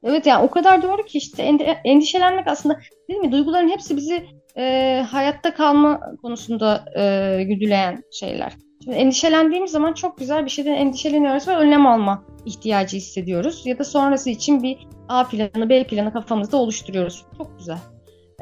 Evet 0.03 0.27
yani 0.27 0.45
o 0.45 0.51
kadar 0.51 0.83
doğru 0.83 1.03
ki 1.03 1.19
işte 1.19 1.43
endişelenmek 1.85 2.47
aslında 2.47 2.81
değil 3.09 3.21
mi? 3.21 3.33
Duyguların 3.33 3.69
hepsi 3.69 3.97
bizi 3.97 4.25
e, 4.57 5.05
hayatta 5.11 5.55
kalma 5.55 6.01
konusunda 6.23 6.85
e, 6.97 7.45
güdüleyen 7.45 8.03
şeyler. 8.13 8.53
Şimdi 8.85 8.97
endişelendiğimiz 8.97 9.71
zaman 9.71 9.93
çok 9.93 10.19
güzel 10.19 10.45
bir 10.45 10.51
şeyden 10.51 10.75
endişeleniyoruz 10.75 11.49
ve 11.49 11.57
önlem 11.57 11.87
alma 11.87 12.25
ihtiyacı 12.47 12.97
hissediyoruz. 12.97 13.63
Ya 13.67 13.79
da 13.79 13.85
sonrası 13.85 14.31
için 14.31 14.63
bir 14.63 14.79
A 15.09 15.29
planı, 15.29 15.69
B 15.69 15.85
planı 15.85 16.13
kafamızda 16.13 16.57
oluşturuyoruz. 16.57 17.25
Çok 17.39 17.59
güzel. 17.59 17.79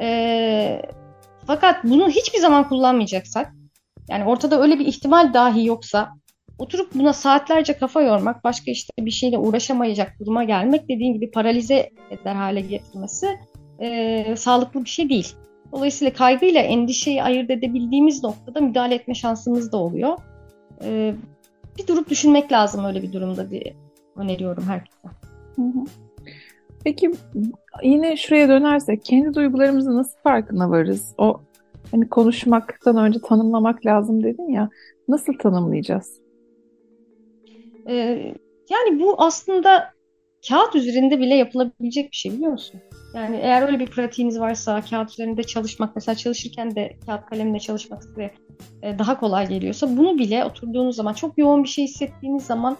E, 0.01 0.83
fakat 1.47 1.85
bunu 1.85 2.09
hiçbir 2.09 2.39
zaman 2.39 2.69
kullanmayacaksak, 2.69 3.53
yani 4.11 4.25
ortada 4.25 4.63
öyle 4.63 4.79
bir 4.79 4.87
ihtimal 4.87 5.35
dahi 5.35 5.67
yoksa 5.67 6.09
oturup 6.59 6.95
buna 6.95 7.13
saatlerce 7.13 7.73
kafa 7.73 8.03
yormak, 8.03 8.45
başka 8.45 8.71
işte 8.71 8.93
bir 8.99 9.11
şeyle 9.11 9.39
uğraşamayacak 9.39 10.21
duruma 10.21 10.45
gelmek 10.45 10.89
dediğin 10.89 11.15
gibi 11.15 11.31
paralize 11.31 11.91
eder 12.11 12.35
hale 12.35 12.61
getirmesi 12.61 13.39
e, 13.81 14.37
sağlıklı 14.37 14.85
bir 14.85 14.91
şey 14.91 15.09
değil. 15.09 15.35
Dolayısıyla 15.73 16.13
kaygıyla 16.13 16.61
endişeyi 16.61 17.23
ayırt 17.23 17.51
edebildiğimiz 17.51 18.25
noktada 18.25 18.61
müdahale 18.61 18.95
etme 18.95 19.15
şansımız 19.15 19.73
da 19.73 19.77
oluyor. 19.77 20.19
E, 20.85 21.15
bir 21.79 21.87
durup 21.87 22.11
düşünmek 22.11 22.53
lazım 22.53 22.85
öyle 22.85 23.03
bir 23.03 23.13
durumda 23.13 23.51
diye 23.51 23.77
öneriyorum 24.17 24.65
herkese. 24.65 25.09
Peki 26.85 27.13
yine 27.83 28.17
şuraya 28.17 28.49
dönersek 28.49 29.05
kendi 29.05 29.35
duygularımızı 29.35 29.97
nasıl 29.97 30.19
farkına 30.23 30.71
varırız? 30.71 31.15
O 31.19 31.41
hani 31.91 32.09
konuşmaktan 32.09 32.97
önce 32.97 33.21
tanımlamak 33.21 33.87
lazım 33.87 34.23
dedin 34.23 34.49
ya. 34.49 34.71
Nasıl 35.09 35.33
tanımlayacağız? 35.39 36.21
Ee, 37.89 38.35
yani 38.71 39.01
bu 39.01 39.15
aslında 39.19 39.91
kağıt 40.49 40.75
üzerinde 40.75 41.19
bile 41.21 41.35
yapılabilecek 41.35 42.11
bir 42.11 42.17
şey 42.17 42.33
biliyor 42.33 42.53
musun? 42.53 42.81
Yani 43.15 43.37
eğer 43.37 43.63
öyle 43.63 43.79
bir 43.79 43.87
pratiğiniz 43.87 44.41
varsa 44.41 44.81
kağıt 44.91 45.11
üzerinde 45.11 45.43
çalışmak 45.43 45.97
mesela 45.97 46.17
çalışırken 46.17 46.75
de 46.75 46.97
kağıt 47.07 47.27
kalemle 47.27 47.59
çalışmak 47.59 48.05
size 48.05 48.31
e, 48.83 48.99
daha 48.99 49.21
kolay 49.21 49.49
geliyorsa 49.49 49.97
bunu 49.97 50.19
bile 50.19 50.45
oturduğunuz 50.45 50.97
zaman 50.97 51.13
çok 51.13 51.39
yoğun 51.39 51.65
bir 51.65 51.69
şey 51.69 51.85
hissettiğiniz 51.85 52.47
zaman 52.47 52.77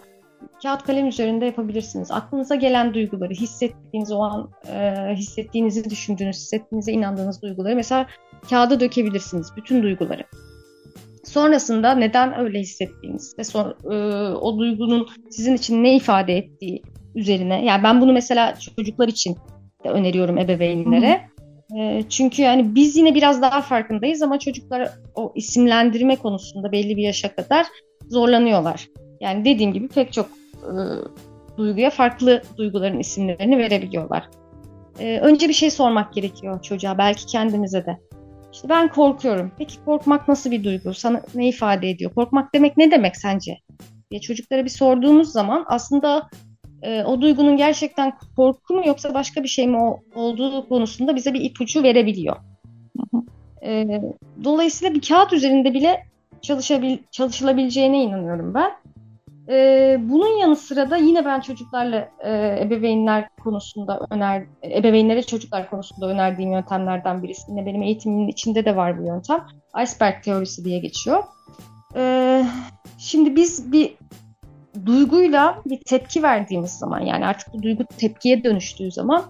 kağıt 0.63 0.83
kalem 0.83 1.07
üzerinde 1.07 1.45
yapabilirsiniz. 1.45 2.11
Aklınıza 2.11 2.55
gelen 2.55 2.95
duyguları, 2.95 3.33
hissettiğiniz 3.33 4.13
o 4.13 4.23
an 4.23 4.51
e, 4.73 4.95
hissettiğinizi 5.15 5.91
düşündüğünüz, 5.91 6.37
hissettiğinize 6.37 6.93
inandığınız 6.93 7.43
duyguları 7.43 7.77
mesela 7.77 8.07
kağıda 8.51 8.81
dökebilirsiniz. 8.81 9.53
Bütün 9.57 9.83
duyguları. 9.83 10.25
Sonrasında 11.25 11.95
neden 11.95 12.39
öyle 12.39 12.61
hissettiğiniz 12.61 13.35
ve 13.39 13.45
son, 13.45 13.75
e, 13.91 13.97
o 14.35 14.59
duygunun 14.59 15.09
sizin 15.31 15.55
için 15.55 15.85
ne 15.85 15.97
ifade 15.97 16.37
ettiği 16.37 16.83
üzerine. 17.15 17.65
Yani 17.65 17.83
ben 17.83 18.01
bunu 18.01 18.13
mesela 18.13 18.55
çocuklar 18.79 19.09
için 19.09 19.37
de 19.85 19.89
öneriyorum 19.89 20.39
ebeveynlere. 20.39 21.21
E, 21.79 22.03
çünkü 22.09 22.43
yani 22.43 22.75
biz 22.75 22.97
yine 22.97 23.15
biraz 23.15 23.43
daha 23.43 23.61
farkındayız 23.61 24.23
ama 24.23 24.39
çocuklar 24.39 24.91
o 25.15 25.33
isimlendirme 25.35 26.17
konusunda 26.17 26.73
belli 26.73 26.97
bir 26.97 27.03
yaşa 27.03 27.35
kadar 27.35 27.67
zorlanıyorlar. 28.09 28.89
Yani 29.21 29.45
dediğim 29.45 29.73
gibi 29.73 29.89
pek 29.89 30.13
çok 30.13 30.29
e, 30.67 30.77
duyguya 31.57 31.91
farklı 31.91 32.43
duyguların 32.57 32.99
isimlerini 32.99 33.59
verebiliyorlar. 33.59 34.29
E, 34.99 35.21
önce 35.21 35.49
bir 35.49 35.55
şey 35.55 35.71
sormak 35.71 36.15
gerekiyor 36.15 36.63
çocuğa, 36.63 36.99
belki 36.99 37.27
kendimize 37.27 37.87
de. 37.87 37.99
İşte 38.53 38.69
ben 38.69 38.89
korkuyorum. 38.89 39.53
Peki 39.59 39.85
korkmak 39.85 40.29
nasıl 40.29 40.51
bir 40.51 40.65
duygu? 40.65 40.95
Sana 40.95 41.23
ne 41.35 41.49
ifade 41.49 41.91
ediyor? 41.91 42.15
Korkmak 42.15 42.55
demek 42.55 42.77
ne 42.77 42.91
demek 42.91 43.17
sence? 43.17 43.59
diye 44.11 44.21
çocuklara 44.21 44.65
bir 44.65 44.71
sorduğumuz 44.71 45.33
zaman 45.33 45.65
aslında 45.69 46.29
e, 46.83 47.03
o 47.03 47.21
duygunun 47.21 47.57
gerçekten 47.57 48.13
korku 48.37 48.75
mu 48.75 48.83
yoksa 48.87 49.15
başka 49.15 49.43
bir 49.43 49.49
şey 49.49 49.67
mi 49.67 49.79
olduğu 50.15 50.69
konusunda 50.69 51.17
bize 51.17 51.35
bir 51.35 51.41
ipucu 51.41 51.83
verebiliyor. 51.83 52.37
E, 53.63 54.01
dolayısıyla 54.45 54.95
bir 54.95 55.01
kağıt 55.01 55.33
üzerinde 55.33 55.75
bile 55.75 56.07
çalışabil 56.43 56.99
çalışılabileceğine 57.11 58.03
inanıyorum 58.03 58.55
ben. 58.55 58.73
E, 59.49 59.97
bunun 60.01 60.39
yanı 60.39 60.57
sıra 60.57 60.91
da 60.91 60.97
yine 60.97 61.25
ben 61.25 61.41
çocuklarla 61.41 62.09
e, 62.21 62.61
ebeveynler 62.63 63.29
konusunda 63.45 64.01
öner 64.11 64.47
ebeveynlere 64.65 65.23
çocuklar 65.23 65.71
konusunda 65.71 66.07
önerdiğim 66.07 66.53
yöntemlerden 66.53 67.23
birisi. 67.23 67.51
Yine 67.51 67.67
benim 67.67 67.83
eğitimimin 67.83 68.29
içinde 68.29 68.65
de 68.65 68.77
var 68.77 68.99
bu 68.99 69.07
yöntem. 69.07 69.47
Iceberg 69.83 70.23
teorisi 70.23 70.65
diye 70.65 70.79
geçiyor. 70.79 71.25
E, 71.97 72.45
şimdi 72.99 73.37
biz 73.37 73.73
bir 73.73 73.95
duyguyla 74.87 75.63
bir 75.67 75.81
tepki 75.87 76.23
verdiğimiz 76.23 76.71
zaman 76.71 77.01
yani 77.01 77.27
artık 77.27 77.55
bu 77.55 77.63
duygu 77.63 77.85
tepkiye 77.99 78.45
dönüştüğü 78.45 78.93
zaman 78.93 79.25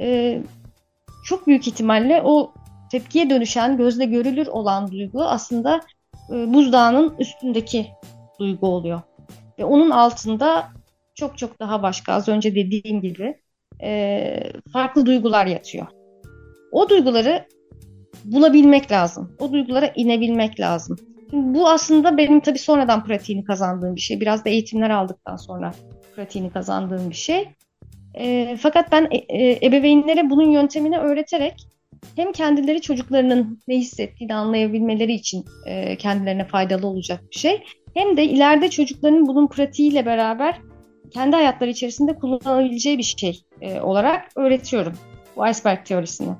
e, 0.00 0.38
çok 1.24 1.46
büyük 1.46 1.68
ihtimalle 1.68 2.22
o 2.24 2.52
tepkiye 2.90 3.30
dönüşen 3.30 3.76
gözle 3.76 4.04
görülür 4.04 4.46
olan 4.46 4.92
duygu 4.92 5.22
aslında 5.22 5.80
e, 6.30 6.54
buzdağının 6.54 7.14
üstündeki 7.18 7.86
duygu 8.40 8.66
oluyor. 8.66 9.00
Ve 9.58 9.64
onun 9.64 9.90
altında 9.90 10.68
çok 11.14 11.38
çok 11.38 11.60
daha 11.60 11.82
başka 11.82 12.12
az 12.12 12.28
önce 12.28 12.54
dediğim 12.54 13.00
gibi 13.00 13.40
e, 13.82 14.52
farklı 14.72 15.06
duygular 15.06 15.46
yatıyor. 15.46 15.86
O 16.72 16.88
duyguları 16.88 17.46
bulabilmek 18.24 18.92
lazım. 18.92 19.36
O 19.38 19.52
duygulara 19.52 19.92
inebilmek 19.96 20.60
lazım. 20.60 20.96
Şimdi 21.30 21.58
bu 21.58 21.68
aslında 21.68 22.16
benim 22.16 22.40
tabii 22.40 22.58
sonradan 22.58 23.04
pratiğini 23.04 23.44
kazandığım 23.44 23.96
bir 23.96 24.00
şey. 24.00 24.20
Biraz 24.20 24.44
da 24.44 24.50
eğitimler 24.50 24.90
aldıktan 24.90 25.36
sonra 25.36 25.72
pratiğini 26.16 26.50
kazandığım 26.50 27.10
bir 27.10 27.14
şey. 27.14 27.48
E, 28.14 28.56
fakat 28.60 28.92
ben 28.92 29.08
e, 29.10 29.16
e 29.16 29.66
ebeveynlere 29.66 30.30
bunun 30.30 30.50
yöntemini 30.50 30.98
öğreterek 30.98 31.66
hem 32.16 32.32
kendileri 32.32 32.80
çocuklarının 32.80 33.60
ne 33.68 33.76
hissettiğini 33.76 34.34
anlayabilmeleri 34.34 35.12
için 35.12 35.44
e, 35.66 35.96
kendilerine 35.96 36.44
faydalı 36.44 36.86
olacak 36.86 37.20
bir 37.30 37.38
şey. 37.38 37.62
Hem 37.98 38.16
de 38.16 38.24
ileride 38.24 38.70
çocukların 38.70 39.26
bunun 39.26 39.46
pratiğiyle 39.46 40.06
beraber 40.06 40.60
kendi 41.10 41.36
hayatları 41.36 41.70
içerisinde 41.70 42.14
kullanabileceği 42.14 42.98
bir 42.98 43.02
şey 43.02 43.42
e, 43.60 43.80
olarak 43.80 44.30
öğretiyorum 44.36 44.92
bu 45.36 45.48
iceberg 45.48 45.84
teorisini. 45.84 46.34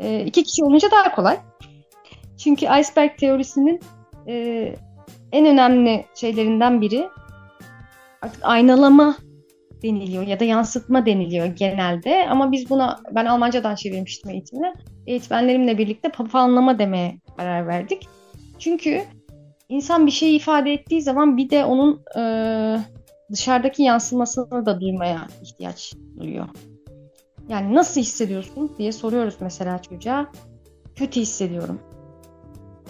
E, 0.00 0.24
iki 0.24 0.44
kişi 0.44 0.64
olunca 0.64 0.90
daha 0.90 1.14
kolay. 1.14 1.38
Çünkü 2.38 2.66
iceberg 2.80 3.18
teorisinin 3.18 3.80
e, 4.28 4.34
en 5.32 5.46
önemli 5.46 6.04
şeylerinden 6.14 6.80
biri 6.80 7.08
artık 8.22 8.40
aynalama 8.42 9.16
deniliyor 9.82 10.26
ya 10.26 10.40
da 10.40 10.44
yansıtma 10.44 11.06
deniliyor 11.06 11.46
genelde. 11.46 12.28
Ama 12.30 12.52
biz 12.52 12.70
buna 12.70 13.00
ben 13.10 13.26
Almancadan 13.26 13.74
çevirmiştim 13.74 14.30
eğitimini. 14.30 14.74
Eğitmenlerimle 15.06 15.78
birlikte 15.78 16.08
papağanlama 16.08 16.78
demeye 16.78 17.18
karar 17.36 17.66
verdik. 17.66 18.08
Çünkü 18.58 19.02
insan 19.68 20.06
bir 20.06 20.10
şey 20.10 20.36
ifade 20.36 20.72
ettiği 20.72 21.02
zaman 21.02 21.36
bir 21.36 21.50
de 21.50 21.64
onun 21.64 22.02
e, 22.18 22.22
dışarıdaki 23.32 23.82
yansımasını 23.82 24.66
da 24.66 24.80
duymaya 24.80 25.26
ihtiyaç 25.42 25.94
duyuyor. 26.18 26.48
Yani 27.48 27.74
nasıl 27.74 28.00
hissediyorsun 28.00 28.72
diye 28.78 28.92
soruyoruz 28.92 29.34
mesela 29.40 29.82
çocuğa. 29.82 30.26
Kötü 30.96 31.20
hissediyorum. 31.20 31.80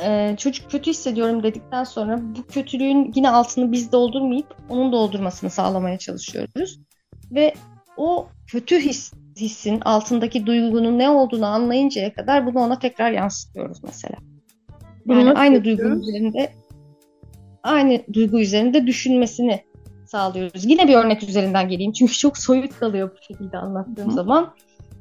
Ee, 0.00 0.34
çocuk 0.38 0.70
kötü 0.70 0.90
hissediyorum 0.90 1.42
dedikten 1.42 1.84
sonra 1.84 2.20
bu 2.22 2.46
kötülüğün 2.46 3.12
yine 3.14 3.30
altını 3.30 3.72
biz 3.72 3.92
doldurmayıp 3.92 4.56
onun 4.68 4.92
doldurmasını 4.92 5.50
sağlamaya 5.50 5.98
çalışıyoruz. 5.98 6.80
Ve 7.30 7.54
o 7.96 8.28
kötü 8.46 8.80
his, 8.80 9.12
hissin 9.36 9.80
altındaki 9.80 10.46
duygunun 10.46 10.98
ne 10.98 11.10
olduğunu 11.10 11.46
anlayıncaya 11.46 12.14
kadar 12.14 12.46
bunu 12.46 12.58
ona 12.58 12.78
tekrar 12.78 13.10
yansıtıyoruz 13.10 13.82
mesela. 13.84 14.16
Yani 15.06 15.32
aynı 15.32 15.64
duygunun 15.64 16.00
üzerinde 16.00 16.52
aynı 17.64 18.02
duygu 18.12 18.40
üzerinde 18.40 18.87
düşünmesini 18.87 19.64
sağlıyoruz. 20.06 20.64
Yine 20.64 20.88
bir 20.88 20.94
örnek 20.94 21.23
üzerinden 21.23 21.68
geleyim 21.68 21.92
çünkü 21.92 22.12
çok 22.12 22.38
soyut 22.38 22.78
kalıyor 22.78 23.11
bu 23.16 23.23
şekilde 23.23 23.59
anlattığım 23.59 24.11
Hı. 24.11 24.14
zaman. 24.14 24.54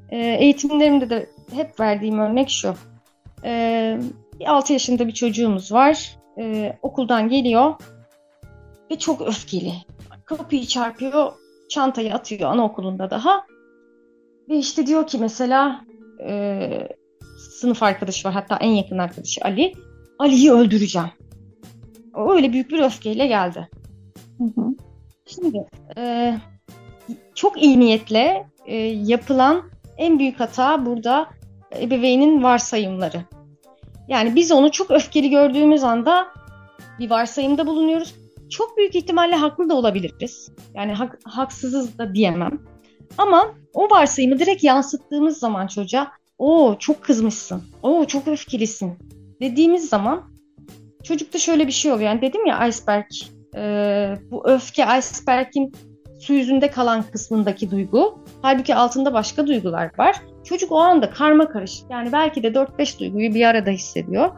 E, 0.09 0.17
eğitimlerimde 0.17 1.09
de 1.09 1.29
hep 1.53 1.79
verdiğim 1.79 2.19
örnek 2.19 2.49
şu. 2.49 2.75
E, 3.43 3.99
6 4.47 4.73
yaşında 4.73 5.07
bir 5.07 5.13
çocuğumuz 5.13 5.71
var. 5.71 6.17
E, 6.39 6.77
okuldan 6.81 7.29
geliyor 7.29 7.73
ve 8.91 8.99
çok 8.99 9.21
öfkeli. 9.21 9.73
Kapıyı 10.25 10.65
çarpıyor, 10.65 11.31
çantayı 11.69 12.13
atıyor 12.13 12.51
anaokulunda 12.51 13.09
daha. 13.09 13.45
Ve 14.49 14.57
işte 14.57 14.87
diyor 14.87 15.07
ki 15.07 15.17
mesela 15.17 15.85
e, 16.27 16.69
sınıf 17.37 17.83
arkadaşı 17.83 18.27
var 18.27 18.33
hatta 18.33 18.55
en 18.55 18.71
yakın 18.71 18.97
arkadaşı 18.97 19.41
Ali. 19.43 19.73
Ali'yi 20.19 20.51
öldüreceğim. 20.51 21.09
O 22.13 22.33
öyle 22.33 22.53
büyük 22.53 22.71
bir 22.71 22.79
öfkeyle 22.79 23.27
geldi. 23.27 23.69
Hı 24.37 24.43
hı. 24.43 24.75
Şimdi 25.25 25.65
e, 25.97 26.35
çok 27.35 27.61
iyi 27.61 27.79
niyetle 27.79 28.47
e, 28.65 28.75
yapılan 28.85 29.63
en 29.97 30.19
büyük 30.19 30.39
hata 30.39 30.85
burada 30.85 31.29
ebeveynin 31.79 32.43
varsayımları. 32.43 33.21
Yani 34.07 34.35
biz 34.35 34.51
onu 34.51 34.71
çok 34.71 34.91
öfkeli 34.91 35.29
gördüğümüz 35.29 35.83
anda 35.83 36.27
bir 36.99 37.09
varsayımda 37.09 37.67
bulunuyoruz. 37.67 38.15
Çok 38.49 38.77
büyük 38.77 38.95
ihtimalle 38.95 39.35
haklı 39.35 39.69
da 39.69 39.75
olabiliriz. 39.75 40.51
Yani 40.73 40.93
hak, 40.93 41.19
haksızız 41.23 41.97
da 41.97 42.15
diyemem. 42.15 42.59
Ama 43.17 43.53
o 43.73 43.89
varsayımı 43.89 44.39
direkt 44.39 44.63
yansıttığımız 44.63 45.37
zaman 45.37 45.67
çocuğa 45.67 46.11
o 46.37 46.75
çok 46.79 47.03
kızmışsın, 47.03 47.63
o 47.83 48.05
çok 48.05 48.27
öfkelisin 48.27 48.93
dediğimiz 49.41 49.89
zaman 49.89 50.32
çocukta 51.03 51.39
şöyle 51.39 51.67
bir 51.67 51.71
şey 51.71 51.91
oluyor. 51.91 52.09
Yani 52.09 52.21
dedim 52.21 52.45
ya 52.45 52.67
iceberg, 52.67 53.05
e, 53.55 53.61
bu 54.31 54.49
öfke 54.49 54.83
iceberg'in 54.99 55.71
su 56.19 56.33
yüzünde 56.33 56.71
kalan 56.71 57.03
kısmındaki 57.03 57.71
duygu. 57.71 58.19
Halbuki 58.41 58.75
altında 58.75 59.13
başka 59.13 59.47
duygular 59.47 59.91
var. 59.97 60.15
Çocuk 60.43 60.71
o 60.71 60.77
anda 60.77 61.09
karma 61.09 61.49
karışık. 61.49 61.91
Yani 61.91 62.11
belki 62.11 62.43
de 62.43 62.47
4-5 62.47 62.99
duyguyu 62.99 63.33
bir 63.33 63.45
arada 63.45 63.69
hissediyor. 63.69 64.31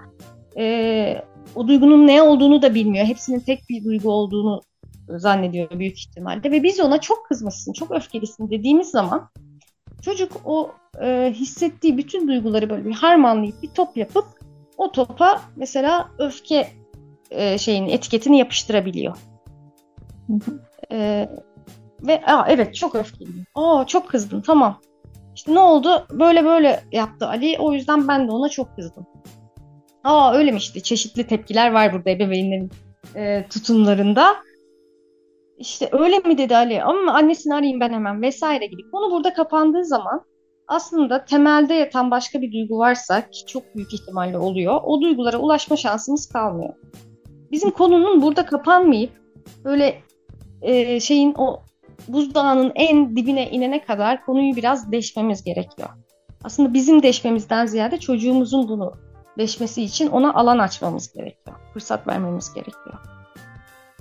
E, 0.58 1.22
o 1.56 1.68
duygunun 1.68 2.08
ne 2.08 2.22
olduğunu 2.22 2.62
da 2.62 2.76
bilmiyor. 2.76 3.06
Hepsinin 3.06 3.40
tek 3.40 3.70
bir 3.70 3.84
duygu 3.84 4.12
olduğunu 4.12 4.62
zannediyor 5.10 5.70
büyük 5.80 6.00
ihtimalle. 6.00 6.52
Ve 6.52 6.64
biz 6.64 6.80
ona 6.80 7.02
çok 7.02 7.26
kızmışsın, 7.26 7.74
çok 7.74 7.92
öfkelisin 7.92 8.50
dediğimiz 8.50 8.90
zaman 8.90 9.30
çocuk 10.02 10.32
o 10.46 10.72
e, 11.02 11.34
hissettiği 11.36 11.98
bütün 11.98 12.28
duyguları 12.28 12.70
böyle 12.70 12.86
bir 12.86 12.94
harmanlayıp 12.94 13.64
bir 13.64 13.68
top 13.68 13.98
yapıp 13.98 14.26
o 14.78 14.92
topa 14.92 15.42
mesela 15.56 16.10
öfke 16.18 16.68
e, 17.32 17.58
şeyin 17.58 17.88
etiketini 17.88 18.38
yapıştırabiliyor. 18.40 19.18
e, 20.92 21.30
ve 22.02 22.26
Aa, 22.26 22.46
evet 22.50 22.76
çok 22.76 22.96
öfkeliyim. 22.96 23.46
Aa 23.56 23.86
çok 23.88 24.10
kızdım 24.10 24.42
tamam. 24.42 24.82
İşte 25.36 25.54
ne 25.54 25.60
oldu? 25.60 26.08
Böyle 26.12 26.46
böyle 26.46 26.84
yaptı 26.92 27.28
Ali. 27.28 27.58
O 27.60 27.74
yüzden 27.74 28.08
ben 28.08 28.28
de 28.28 28.32
ona 28.32 28.50
çok 28.50 28.76
kızdım. 28.76 29.06
Aa 30.04 30.34
öyle 30.34 30.52
mi 30.52 30.58
işte 30.58 30.80
çeşitli 30.80 31.28
tepkiler 31.28 31.72
var 31.72 31.94
burada 31.94 32.10
ebeveynlerin 32.10 32.72
e, 33.16 33.46
tutumlarında. 33.50 34.36
İşte 35.58 35.90
öyle 35.92 36.20
mi 36.20 36.38
dedi 36.38 36.56
Ali 36.58 36.84
ama 36.84 37.14
annesini 37.14 37.54
arayayım 37.56 37.80
ben 37.80 37.94
hemen 37.94 38.22
vesaire 38.22 38.66
gibi. 38.66 38.92
Konu 38.92 39.12
burada 39.12 39.34
kapandığı 39.34 39.86
zaman 39.86 40.26
aslında 40.68 41.26
temelde 41.26 41.74
yatan 41.74 42.12
başka 42.12 42.42
bir 42.42 42.52
duygu 42.52 42.78
varsa 42.78 43.30
ki 43.30 43.46
çok 43.46 43.76
büyük 43.76 43.94
ihtimalle 43.94 44.38
oluyor. 44.38 44.82
O 44.84 45.02
duygulara 45.02 45.38
ulaşma 45.38 45.78
şansımız 45.78 46.30
kalmıyor. 46.30 46.74
Bizim 47.52 47.72
konunun 47.72 48.22
burada 48.22 48.46
kapanmayıp 48.46 49.12
böyle 49.64 50.02
e, 50.62 51.00
şeyin 51.00 51.34
o 51.38 51.60
buzdağının 52.08 52.72
en 52.76 53.16
dibine 53.16 53.50
inene 53.52 53.84
kadar 53.84 54.26
konuyu 54.26 54.56
biraz 54.56 54.92
deşmemiz 54.92 55.44
gerekiyor. 55.44 55.90
Aslında 56.44 56.74
bizim 56.74 57.04
deşmemizden 57.04 57.66
ziyade 57.66 58.00
çocuğumuzun 58.00 58.68
bunu 58.68 58.94
deşmesi 59.38 59.84
için 59.84 60.08
ona 60.08 60.34
alan 60.34 60.60
açmamız 60.60 61.14
gerekiyor. 61.14 61.58
Fırsat 61.74 62.08
vermemiz 62.08 62.54
gerekiyor. 62.54 62.96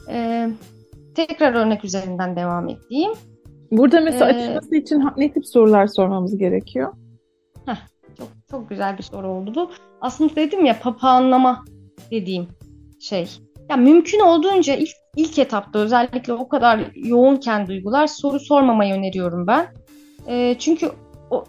Ee, 0.09 0.51
tekrar 1.15 1.55
örnek 1.55 1.85
üzerinden 1.85 2.37
devam 2.37 2.69
edeyim. 2.69 3.13
Burada 3.71 4.01
mesela 4.01 4.31
ee, 4.31 4.35
açılması 4.35 4.77
için 4.77 5.05
ne 5.17 5.33
tip 5.33 5.47
sorular 5.47 5.87
sormamız 5.87 6.39
gerekiyor? 6.39 6.93
Heh, 7.67 7.77
çok 8.19 8.29
çok 8.51 8.69
güzel 8.71 8.99
bir 8.99 9.03
soru 9.03 9.29
oldu 9.29 9.53
bu. 9.55 9.71
Aslında 10.01 10.37
dedim 10.37 10.65
ya 10.65 10.81
papağanlama 10.81 11.65
dediğim 12.11 12.49
şey. 13.01 13.29
Ya 13.71 13.77
mümkün 13.77 14.21
olduğunca 14.21 14.75
ilk, 14.75 14.91
ilk 15.17 15.39
etapta 15.39 15.79
özellikle 15.79 16.33
o 16.33 16.49
kadar 16.49 16.81
yoğunken 16.95 17.67
duygular 17.67 18.07
soru 18.07 18.41
sormamayı 18.41 18.95
öneriyorum 18.95 19.47
ben. 19.47 19.67
E, 20.29 20.57
çünkü 20.59 20.91
o, 21.31 21.45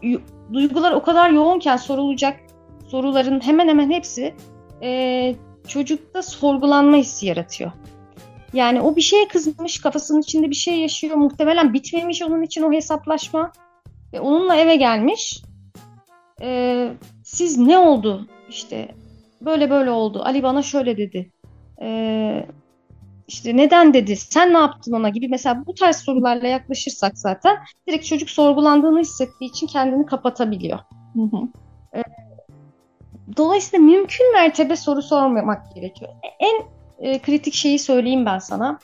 duygular 0.54 0.92
o 0.92 1.04
kadar 1.04 1.30
yoğunken 1.30 1.78
sorulacak 1.78 2.40
soruların 2.88 3.40
hemen 3.40 3.68
hemen 3.68 3.92
hepsi 3.92 4.34
e, 4.82 5.36
çocukta 5.68 6.22
sorgulanma 6.22 6.98
hissi 6.98 7.26
yaratıyor. 7.26 7.72
Yani 8.56 8.82
o 8.82 8.96
bir 8.96 9.02
şeye 9.02 9.28
kızmış, 9.28 9.82
kafasının 9.82 10.22
içinde 10.22 10.50
bir 10.50 10.56
şey 10.56 10.80
yaşıyor. 10.80 11.16
Muhtemelen 11.16 11.74
bitmemiş 11.74 12.22
onun 12.22 12.42
için 12.42 12.64
o 12.64 12.72
hesaplaşma. 12.72 13.52
Ve 14.14 14.20
onunla 14.20 14.56
eve 14.56 14.76
gelmiş. 14.76 15.42
Ee, 16.42 16.92
siz 17.24 17.58
ne 17.58 17.78
oldu? 17.78 18.28
İşte 18.50 18.88
böyle 19.42 19.70
böyle 19.70 19.92
oldu. 19.92 20.22
Ali 20.26 20.44
bana 20.44 20.62
şöyle 20.62 20.98
dedi. 20.98 21.32
Ee, 21.82 22.46
işte 23.28 23.58
neden 23.58 23.94
dedi? 23.94 24.16
Sen 24.16 24.54
ne 24.54 24.58
yaptın 24.58 24.94
ona 24.94 25.10
gibi 25.10 25.28
mesela 25.28 25.64
bu 25.66 25.74
tarz 25.74 25.96
sorularla 25.96 26.48
yaklaşırsak 26.48 27.18
zaten 27.18 27.58
direkt 27.88 28.06
çocuk 28.06 28.30
sorgulandığını 28.30 29.00
hissettiği 29.00 29.50
için 29.50 29.68
kendini 29.68 30.06
kapatabiliyor. 30.06 30.80
Hı 31.14 31.22
hı. 31.22 31.38
Ee, 31.96 32.04
dolayısıyla 33.38 33.86
mümkün 33.86 34.34
mertebe 34.34 34.76
soru 34.76 35.02
sormamak 35.02 35.76
gerekiyor. 35.76 36.12
En 36.40 36.64
e, 37.00 37.20
kritik 37.20 37.54
şeyi 37.54 37.80
söyleyeyim 37.80 38.26
ben 38.26 38.40
sana. 38.40 38.80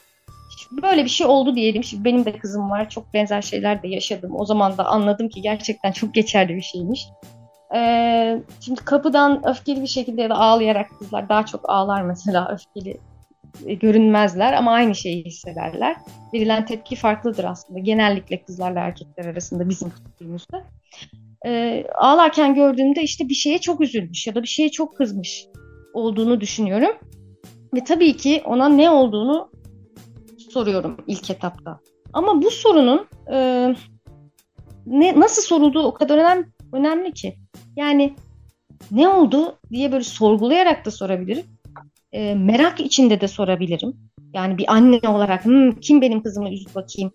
Böyle 0.82 1.04
bir 1.04 1.10
şey 1.10 1.28
oldu 1.28 1.56
diyelim. 1.56 1.84
Şimdi 1.84 2.06
benim 2.06 2.26
de 2.26 2.38
kızım 2.38 2.70
var. 2.70 2.90
Çok 2.90 3.14
benzer 3.14 3.42
şeyler 3.42 3.84
de 3.84 3.88
yaşadım. 3.88 4.32
O 4.36 4.46
zaman 4.46 4.78
da 4.78 4.86
anladım 4.86 5.30
ki 5.30 5.42
gerçekten 5.42 5.92
çok 5.92 6.14
geçerli 6.14 6.56
bir 6.56 6.62
şeymiş. 6.62 7.08
Ee, 7.76 8.42
şimdi 8.60 8.86
kapıdan 8.86 9.48
öfkeli 9.50 9.82
bir 9.82 9.88
şekilde 9.88 10.22
ya 10.22 10.30
da 10.30 10.36
ağlayarak 10.36 10.90
kızlar 11.00 11.30
daha 11.30 11.46
çok 11.46 11.70
ağlar 11.70 12.02
mesela 12.02 12.54
öfkeli 12.54 12.98
e, 13.66 13.74
görünmezler 13.74 14.54
ama 14.54 14.72
aynı 14.72 14.96
şeyi 14.96 15.26
hissederler. 15.26 15.96
Verilen 16.34 16.66
tepki 16.66 16.96
farklıdır 16.96 17.44
aslında. 17.44 17.80
Genellikle 17.80 18.44
kızlarla 18.44 18.80
erkekler 18.80 19.26
arasında 19.26 19.70
bizim 19.70 19.90
kültürümüzde. 19.90 20.64
Ee, 21.46 21.86
ağlarken 21.96 22.56
gördüğümde 22.56 23.02
işte 23.02 23.30
bir 23.30 23.34
şeye 23.34 23.58
çok 23.58 23.82
üzülmüş 23.82 24.28
ya 24.28 24.36
da 24.36 24.44
bir 24.44 24.48
şeye 24.48 24.72
çok 24.72 24.98
kızmış 24.98 25.46
olduğunu 25.94 26.42
düşünüyorum. 26.42 26.92
Ve 27.74 27.84
tabii 27.84 28.18
ki 28.18 28.42
ona 28.46 28.70
ne 28.70 28.90
olduğunu 28.90 29.52
soruyorum 30.50 30.98
ilk 31.08 31.30
etapta. 31.30 31.80
Ama 32.14 32.42
bu 32.42 32.52
sorunun 32.52 33.08
e, 33.34 33.68
ne 34.86 35.20
nasıl 35.20 35.42
sorulduğu 35.42 35.84
o 35.84 35.94
kadar 35.94 36.18
önemli, 36.18 36.46
önemli 36.74 37.14
ki. 37.14 37.36
Yani 37.76 38.16
ne 38.92 39.08
oldu 39.08 39.58
diye 39.70 39.92
böyle 39.92 40.04
sorgulayarak 40.04 40.86
da 40.86 40.92
sorabilirim. 40.92 41.46
E, 42.12 42.36
merak 42.36 42.80
içinde 42.80 43.22
de 43.22 43.28
sorabilirim. 43.28 43.94
Yani 44.34 44.58
bir 44.58 44.74
anne 44.74 45.00
olarak 45.10 45.46
hmm, 45.46 45.72
kim 45.72 46.02
benim 46.02 46.24
kızımı 46.24 46.50
üzdü 46.50 46.70
bakayım 46.76 47.12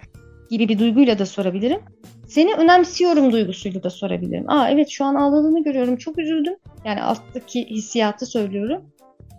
gibi 0.51 0.69
bir 0.69 0.79
duyguyla 0.79 1.19
da 1.19 1.27
sorabilirim. 1.27 1.81
Seni 2.29 2.55
önemsiyorum 2.55 3.33
duygusuyla 3.33 3.83
da 3.83 3.91
sorabilirim. 3.91 4.51
Aa 4.51 4.71
evet 4.71 4.89
şu 4.89 5.05
an 5.05 5.15
ağladığını 5.15 5.65
görüyorum 5.65 5.97
çok 5.97 6.19
üzüldüm. 6.19 6.55
Yani 6.85 7.03
alttaki 7.03 7.65
hissiyatı 7.65 8.27
söylüyorum 8.27 8.83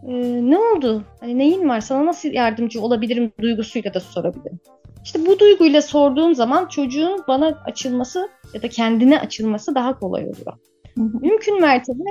e, 0.03 0.13
ne 0.49 0.57
oldu? 0.57 1.03
Hani 1.19 1.37
neyin 1.37 1.69
var? 1.69 1.79
Sana 1.79 2.05
nasıl 2.05 2.29
yardımcı 2.29 2.81
olabilirim 2.81 3.31
duygusuyla 3.41 3.93
da 3.93 3.99
sorabilirim. 3.99 4.59
İşte 5.03 5.25
bu 5.25 5.39
duyguyla 5.39 5.81
sorduğum 5.81 6.35
zaman 6.35 6.65
çocuğun 6.65 7.23
bana 7.27 7.63
açılması 7.65 8.29
ya 8.53 8.61
da 8.61 8.69
kendine 8.69 9.19
açılması 9.19 9.75
daha 9.75 9.99
kolay 9.99 10.23
oluyor. 10.23 10.57
Mümkün 10.95 11.61
mertebe 11.61 12.03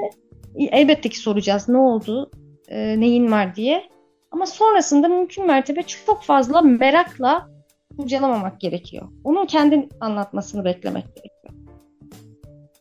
elbette 0.56 1.08
ki 1.08 1.18
soracağız 1.18 1.68
ne 1.68 1.78
oldu, 1.78 2.30
e, 2.68 3.00
neyin 3.00 3.32
var 3.32 3.56
diye. 3.56 3.82
Ama 4.30 4.46
sonrasında 4.46 5.08
mümkün 5.08 5.46
mertebe 5.46 5.82
çok 5.82 6.22
fazla 6.22 6.62
merakla 6.62 7.48
kurcalamamak 7.96 8.60
gerekiyor. 8.60 9.08
Onun 9.24 9.46
kendi 9.46 9.88
anlatmasını 10.00 10.64
beklemek 10.64 11.04
gerekiyor. 11.04 11.54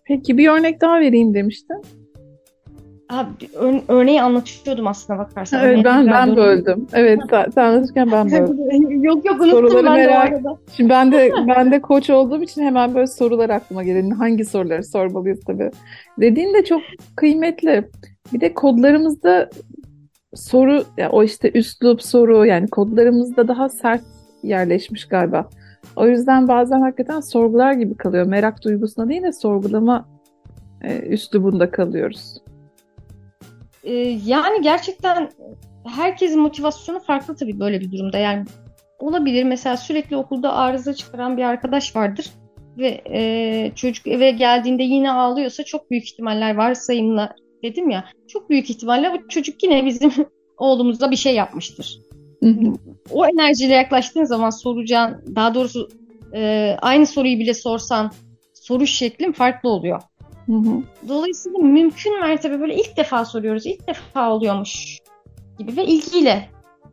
Peki 0.05 0.37
bir 0.37 0.49
örnek 0.49 0.81
daha 0.81 0.99
vereyim 0.99 1.33
demiştin. 1.33 1.81
Abi, 3.09 3.27
ör, 3.55 3.81
örneği 3.87 4.21
anlatıyordum 4.21 4.87
aslında 4.87 5.19
bakarsan. 5.19 5.63
Evet 5.63 5.85
ben 5.85 6.07
ben 6.07 6.35
böldüm. 6.35 6.87
Evet 6.93 7.19
sen, 7.29 7.49
sen 7.55 7.63
anlatırken 7.63 8.11
ben 8.11 8.31
böldüm. 8.31 9.03
yok 9.03 9.25
yok 9.25 9.41
unuttum 9.41 9.51
soruları 9.51 9.85
ben 9.85 9.93
merak... 9.93 10.31
de 10.31 10.35
arada. 10.35 10.57
Şimdi 10.77 10.89
ben 10.89 11.11
de 11.11 11.31
ben 11.47 11.71
de 11.71 11.81
koç 11.81 12.09
olduğum 12.09 12.43
için 12.43 12.61
hemen 12.61 12.95
böyle 12.95 13.07
sorular 13.07 13.49
aklıma 13.49 13.83
geliyor. 13.83 14.17
Hangi 14.17 14.45
soruları 14.45 14.83
sormalıyız 14.83 15.39
tabii. 15.47 15.71
Dediğin 16.19 16.53
de 16.53 16.65
çok 16.65 16.81
kıymetli. 17.15 17.89
Bir 18.33 18.41
de 18.41 18.53
kodlarımızda 18.53 19.49
soru 20.33 20.83
ya 20.97 21.09
o 21.11 21.23
işte 21.23 21.51
üslup 21.53 22.03
soru 22.03 22.45
yani 22.45 22.67
kodlarımızda 22.67 23.47
daha 23.47 23.69
sert 23.69 24.01
yerleşmiş 24.43 25.07
galiba. 25.07 25.49
O 25.95 26.07
yüzden 26.07 26.47
bazen 26.47 26.81
hakikaten 26.81 27.19
sorgular 27.19 27.73
gibi 27.73 27.97
kalıyor. 27.97 28.25
Merak 28.25 28.63
duygusuna 28.63 29.09
değil 29.09 29.23
de 29.23 29.31
sorgulama 29.31 30.07
e, 30.81 30.99
üslubunda 30.99 31.71
kalıyoruz. 31.71 32.44
Ee, 33.85 33.93
yani 34.25 34.61
gerçekten 34.61 35.31
herkesin 35.85 36.41
motivasyonu 36.41 36.99
farklı 36.99 37.35
tabii 37.35 37.59
böyle 37.59 37.81
bir 37.81 37.91
durumda. 37.91 38.17
Yani 38.17 38.45
olabilir 38.99 39.43
mesela 39.43 39.77
sürekli 39.77 40.17
okulda 40.17 40.53
arıza 40.53 40.93
çıkaran 40.93 41.37
bir 41.37 41.43
arkadaş 41.43 41.95
vardır 41.95 42.31
ve 42.77 43.01
e, 43.13 43.71
çocuk 43.75 44.07
eve 44.07 44.31
geldiğinde 44.31 44.83
yine 44.83 45.11
ağlıyorsa 45.11 45.63
çok 45.63 45.91
büyük 45.91 46.03
ihtimaller 46.03 46.55
varsayımla 46.55 47.35
dedim 47.63 47.89
ya 47.89 48.05
çok 48.27 48.49
büyük 48.49 48.69
ihtimalle 48.69 49.09
o 49.09 49.27
çocuk 49.27 49.63
yine 49.63 49.85
bizim 49.85 50.11
oğlumuza 50.57 51.11
bir 51.11 51.15
şey 51.15 51.35
yapmıştır. 51.35 51.99
O 53.11 53.25
enerjiyle 53.25 53.73
yaklaştığın 53.73 54.23
zaman 54.23 54.49
soracağın 54.49 55.35
daha 55.35 55.53
doğrusu 55.53 55.89
e, 56.33 56.75
aynı 56.81 57.07
soruyu 57.07 57.39
bile 57.39 57.53
sorsan 57.53 58.11
soruş 58.53 58.91
şeklin 58.91 59.31
farklı 59.31 59.69
oluyor. 59.69 60.01
Hı 60.45 60.53
hı. 60.53 60.83
Dolayısıyla 61.07 61.59
mümkün 61.59 62.19
mertebe 62.19 62.59
böyle 62.59 62.75
ilk 62.75 62.97
defa 62.97 63.25
soruyoruz. 63.25 63.65
ilk 63.65 63.87
defa 63.87 64.31
oluyormuş 64.31 64.99
gibi 65.57 65.77
ve 65.77 65.85
ilgiyle 65.85 66.49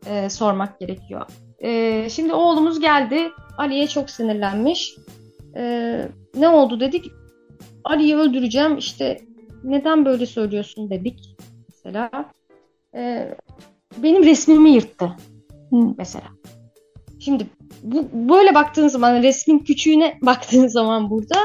e, 0.06 0.30
sormak 0.30 0.80
gerekiyor. 0.80 1.26
E, 1.58 2.08
şimdi 2.10 2.32
oğlumuz 2.32 2.80
geldi. 2.80 3.30
Ali'ye 3.58 3.86
çok 3.86 4.10
sinirlenmiş. 4.10 4.96
E, 5.56 5.62
ne 6.36 6.48
oldu 6.48 6.80
dedik. 6.80 7.06
Ali'yi 7.84 8.16
öldüreceğim. 8.16 8.78
İşte 8.78 9.20
neden 9.64 10.04
böyle 10.04 10.26
söylüyorsun 10.26 10.90
dedik 10.90 11.36
mesela. 11.68 12.30
E, 12.94 13.34
benim 13.96 14.24
resmimi 14.24 14.70
yırttı 14.70 15.16
Hı. 15.70 15.76
mesela. 15.98 16.26
Şimdi 17.20 17.46
bu 17.82 18.08
böyle 18.12 18.54
baktığın 18.54 18.88
zaman 18.88 19.22
resmin 19.22 19.58
küçüğüne 19.58 20.18
baktığın 20.22 20.66
zaman 20.66 21.10
burada 21.10 21.36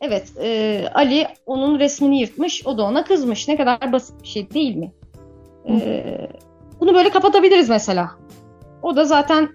evet 0.00 0.32
e, 0.40 0.84
Ali 0.94 1.26
onun 1.46 1.78
resmini 1.78 2.20
yırtmış 2.20 2.66
o 2.66 2.78
da 2.78 2.82
ona 2.82 3.04
kızmış. 3.04 3.48
Ne 3.48 3.56
kadar 3.56 3.92
basit 3.92 4.22
bir 4.22 4.28
şey 4.28 4.50
değil 4.50 4.76
mi? 4.76 4.92
E, 5.68 6.04
bunu 6.80 6.94
böyle 6.94 7.10
kapatabiliriz 7.10 7.68
mesela. 7.68 8.10
O 8.82 8.96
da 8.96 9.04
zaten 9.04 9.48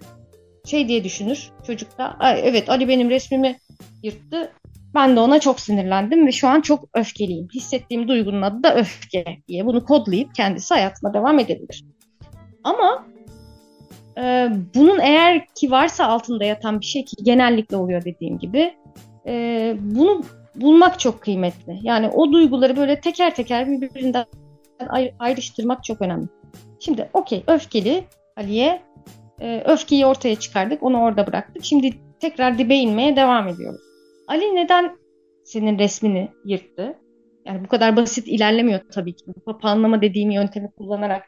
şey 0.65 0.87
diye 0.87 1.03
düşünür 1.03 1.51
çocuk 1.67 1.97
da 1.97 2.17
evet 2.43 2.69
Ali 2.69 2.87
benim 2.87 3.09
resmimi 3.09 3.59
yırttı. 4.03 4.51
Ben 4.95 5.15
de 5.15 5.19
ona 5.19 5.39
çok 5.39 5.59
sinirlendim 5.59 6.27
ve 6.27 6.31
şu 6.31 6.47
an 6.47 6.61
çok 6.61 6.89
öfkeliyim. 6.93 7.47
Hissettiğim 7.53 8.07
duygunun 8.07 8.41
adı 8.41 8.63
da 8.63 8.75
öfke 8.75 9.25
diye 9.47 9.65
bunu 9.65 9.85
kodlayıp 9.85 10.35
kendisi 10.35 10.73
hayatına 10.73 11.13
devam 11.13 11.39
edebilir. 11.39 11.85
Ama 12.63 13.05
e, 14.17 14.49
bunun 14.75 14.99
eğer 14.99 15.45
ki 15.55 15.71
varsa 15.71 16.05
altında 16.05 16.43
yatan 16.43 16.79
bir 16.79 16.85
şey 16.85 17.05
ki 17.05 17.15
genellikle 17.23 17.77
oluyor 17.77 18.05
dediğim 18.05 18.39
gibi 18.39 18.73
e, 19.27 19.75
bunu 19.79 20.21
bulmak 20.55 20.99
çok 20.99 21.21
kıymetli. 21.21 21.79
Yani 21.81 22.09
o 22.09 22.31
duyguları 22.31 22.77
böyle 22.77 23.01
teker 23.01 23.35
teker 23.35 23.71
birbirinden 23.71 24.25
ayrıştırmak 25.19 25.83
çok 25.83 26.01
önemli. 26.01 26.27
Şimdi 26.79 27.09
okey 27.13 27.43
öfkeli 27.47 28.03
Ali'ye 28.37 28.81
e, 29.41 29.63
öfkeyi 29.65 30.05
ortaya 30.05 30.35
çıkardık 30.35 30.83
onu 30.83 31.01
orada 31.01 31.27
bıraktık. 31.27 31.65
Şimdi 31.65 31.93
tekrar 32.19 32.57
dibe 32.57 32.75
inmeye 32.75 33.15
devam 33.15 33.47
ediyoruz. 33.47 33.81
Ali 34.27 34.55
neden 34.55 34.97
senin 35.43 35.79
resmini 35.79 36.29
yırttı? 36.45 36.95
Yani 37.45 37.63
bu 37.63 37.67
kadar 37.67 37.95
basit 37.95 38.27
ilerlemiyor 38.27 38.79
tabii 38.91 39.15
ki. 39.15 39.25
Papanlama 39.45 40.01
dediğim 40.01 40.31
yöntemi 40.31 40.71
kullanarak 40.77 41.23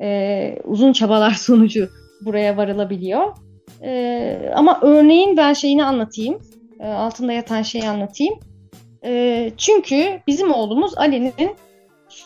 e, 0.00 0.58
uzun 0.64 0.92
çabalar 0.92 1.30
sonucu 1.38 1.88
buraya 2.24 2.56
varılabiliyor. 2.56 3.36
E, 3.82 4.52
ama 4.54 4.80
örneğin 4.82 5.36
ben 5.36 5.52
şeyini 5.52 5.84
anlatayım. 5.84 6.38
E, 6.82 6.86
altında 6.86 7.32
yatan 7.32 7.62
şeyi 7.62 7.88
anlatayım. 7.88 8.34
E, 9.04 9.52
çünkü 9.56 10.20
bizim 10.26 10.52
oğlumuz 10.52 10.98
Ali'nin 10.98 11.56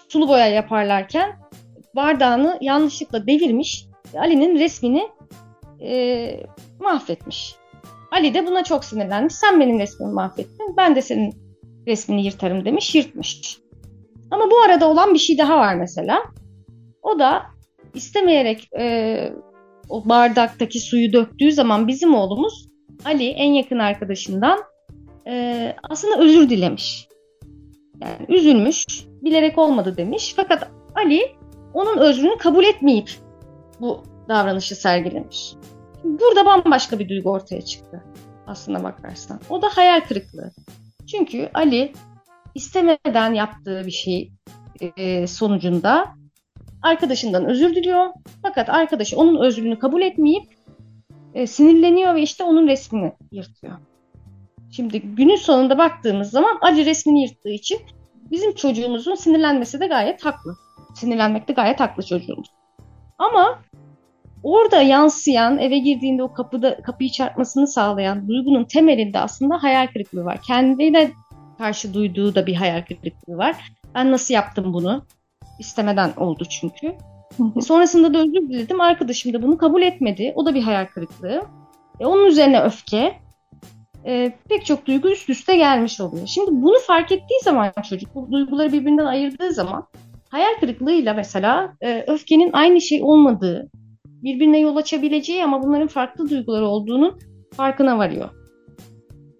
sulu 0.08 0.28
boya 0.28 0.46
yaparlarken 0.46 1.38
bardağını 1.96 2.58
yanlışlıkla 2.60 3.26
devirmiş. 3.26 3.86
Ali'nin 4.18 4.58
resmini 4.58 5.08
e, 5.80 6.40
mahvetmiş. 6.80 7.56
Ali 8.12 8.34
de 8.34 8.46
buna 8.46 8.64
çok 8.64 8.84
sinirlenmiş. 8.84 9.34
Sen 9.34 9.60
benim 9.60 9.78
resmimi 9.78 10.12
mahvettin. 10.12 10.76
Ben 10.76 10.96
de 10.96 11.02
senin 11.02 11.34
resmini 11.86 12.24
yırtarım 12.24 12.64
demiş. 12.64 12.94
Yırtmış. 12.94 13.58
Ama 14.30 14.50
bu 14.50 14.58
arada 14.58 14.90
olan 14.90 15.14
bir 15.14 15.18
şey 15.18 15.38
daha 15.38 15.58
var 15.58 15.74
mesela. 15.74 16.22
O 17.02 17.18
da 17.18 17.42
istemeyerek 17.94 18.68
e, 18.78 19.32
o 19.88 20.08
bardaktaki 20.08 20.80
suyu 20.80 21.12
döktüğü 21.12 21.52
zaman 21.52 21.88
bizim 21.88 22.14
oğlumuz 22.14 22.68
Ali 23.04 23.28
en 23.28 23.52
yakın 23.52 23.78
arkadaşından 23.78 24.58
e, 25.26 25.74
aslında 25.82 26.18
özür 26.18 26.50
dilemiş. 26.50 27.08
Yani 28.00 28.26
üzülmüş, 28.28 28.86
bilerek 29.22 29.58
olmadı 29.58 29.96
demiş. 29.96 30.32
Fakat 30.36 30.70
Ali 30.94 31.36
onun 31.74 31.98
özrünü 31.98 32.38
kabul 32.38 32.64
etmeyip 32.64 33.10
bu 33.80 34.02
davranışı 34.28 34.74
sergilemiş. 34.74 35.54
Burada 36.04 36.46
bambaşka 36.46 36.98
bir 36.98 37.08
duygu 37.08 37.30
ortaya 37.30 37.62
çıktı 37.62 38.04
aslına 38.46 38.84
bakarsan. 38.84 39.40
O 39.50 39.62
da 39.62 39.68
hayal 39.68 40.00
kırıklığı. 40.00 40.50
Çünkü 41.10 41.50
Ali 41.54 41.92
istemeden 42.54 43.34
yaptığı 43.34 43.86
bir 43.86 43.90
şey 43.90 44.32
e, 44.96 45.26
sonucunda 45.26 46.14
arkadaşından 46.82 47.44
özür 47.44 47.74
diliyor. 47.74 48.06
Fakat 48.42 48.68
arkadaşı 48.68 49.16
onun 49.16 49.44
özrünü 49.44 49.78
kabul 49.78 50.02
etmeyip 50.02 50.55
e, 51.36 51.46
sinirleniyor 51.46 52.14
ve 52.14 52.22
işte 52.22 52.44
onun 52.44 52.68
resmini 52.68 53.12
yırtıyor. 53.32 53.78
Şimdi 54.70 55.00
günün 55.00 55.36
sonunda 55.36 55.78
baktığımız 55.78 56.30
zaman 56.30 56.58
Ali 56.60 56.86
resmini 56.86 57.22
yırttığı 57.22 57.50
için 57.50 57.78
bizim 58.30 58.54
çocuğumuzun 58.54 59.14
sinirlenmesi 59.14 59.80
de 59.80 59.86
gayet 59.86 60.24
haklı. 60.24 60.56
Sinirlenmekte 60.94 61.52
gayet 61.52 61.80
haklı 61.80 62.02
çocuğumuz. 62.02 62.48
Ama 63.18 63.58
orada 64.42 64.82
yansıyan, 64.82 65.58
eve 65.58 65.78
girdiğinde 65.78 66.22
o 66.22 66.32
kapıda 66.32 66.82
kapıyı 66.82 67.10
çarpmasını 67.10 67.66
sağlayan 67.66 68.28
duygunun 68.28 68.64
temelinde 68.64 69.18
aslında 69.18 69.62
hayal 69.62 69.86
kırıklığı 69.86 70.24
var. 70.24 70.38
Kendine 70.46 71.10
karşı 71.58 71.94
duyduğu 71.94 72.34
da 72.34 72.46
bir 72.46 72.54
hayal 72.54 72.82
kırıklığı 72.82 73.36
var. 73.36 73.56
Ben 73.94 74.12
nasıl 74.12 74.34
yaptım 74.34 74.74
bunu? 74.74 75.06
istemeden 75.58 76.12
oldu 76.16 76.44
çünkü. 76.50 76.96
Sonrasında 77.60 78.14
da 78.14 78.18
özür 78.18 78.48
diledim. 78.48 78.80
Arkadaşım 78.80 79.32
da 79.32 79.42
bunu 79.42 79.58
kabul 79.58 79.82
etmedi. 79.82 80.32
O 80.36 80.46
da 80.46 80.54
bir 80.54 80.62
hayal 80.62 80.86
kırıklığı. 80.86 81.42
E, 82.00 82.06
onun 82.06 82.26
üzerine 82.26 82.62
öfke. 82.62 83.12
E, 84.06 84.32
pek 84.48 84.66
çok 84.66 84.86
duygu 84.86 85.08
üst 85.08 85.30
üste 85.30 85.56
gelmiş 85.56 86.00
oluyor. 86.00 86.26
Şimdi 86.26 86.50
bunu 86.50 86.78
fark 86.86 87.12
ettiği 87.12 87.40
zaman 87.44 87.72
çocuk 87.88 88.14
bu 88.14 88.32
duyguları 88.32 88.72
birbirinden 88.72 89.06
ayırdığı 89.06 89.52
zaman 89.52 89.86
hayal 90.28 90.54
kırıklığıyla 90.60 91.14
mesela 91.14 91.76
e, 91.80 92.04
öfkenin 92.06 92.50
aynı 92.52 92.80
şey 92.80 93.02
olmadığı, 93.02 93.70
birbirine 94.04 94.58
yol 94.58 94.76
açabileceği 94.76 95.44
ama 95.44 95.62
bunların 95.62 95.88
farklı 95.88 96.30
duygular 96.30 96.62
olduğunun 96.62 97.18
farkına 97.56 97.98
varıyor. 97.98 98.30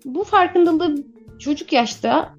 Bu 0.04 0.24
farkındalığı 0.24 1.04
çocuk 1.38 1.72
yaşta 1.72 2.34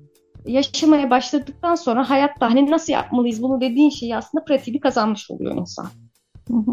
yaşamaya 0.47 1.09
başladıktan 1.09 1.75
sonra 1.75 2.09
hayatta 2.09 2.51
hani 2.51 2.71
nasıl 2.71 2.93
yapmalıyız 2.93 3.43
bunu 3.43 3.61
dediğin 3.61 3.89
şeyi 3.89 4.15
aslında 4.17 4.43
pratiği 4.43 4.79
kazanmış 4.79 5.31
oluyor 5.31 5.55
insan. 5.55 5.87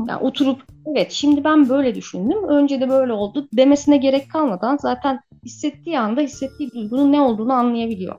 Yani 0.08 0.16
oturup 0.20 0.62
evet 0.86 1.12
şimdi 1.12 1.44
ben 1.44 1.68
böyle 1.68 1.94
düşündüm 1.94 2.48
önce 2.48 2.80
de 2.80 2.88
böyle 2.88 3.12
oldu 3.12 3.48
demesine 3.52 3.96
gerek 3.96 4.30
kalmadan 4.30 4.76
zaten 4.76 5.20
hissettiği 5.44 5.98
anda 5.98 6.20
hissettiği 6.20 6.70
duygunun 6.70 7.12
ne 7.12 7.20
olduğunu 7.20 7.52
anlayabiliyor. 7.52 8.18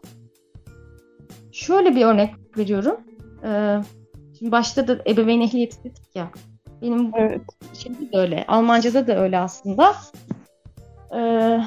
Şöyle 1.52 1.96
bir 1.96 2.06
örnek 2.06 2.34
veriyorum. 2.58 2.98
Ee, 3.44 3.78
şimdi 4.40 4.52
başta 4.52 4.88
da 4.88 4.98
ebeveyn 5.08 5.42
ehliyeti 5.42 5.84
dedik 5.84 6.16
ya. 6.16 6.32
Benim 6.82 7.12
evet. 7.16 7.42
şimdi 7.74 8.12
de 8.12 8.18
öyle. 8.18 8.46
Almanca'da 8.48 9.08
da 9.08 9.20
öyle 9.20 9.40
aslında. 9.40 9.96
Ee, 11.16 11.62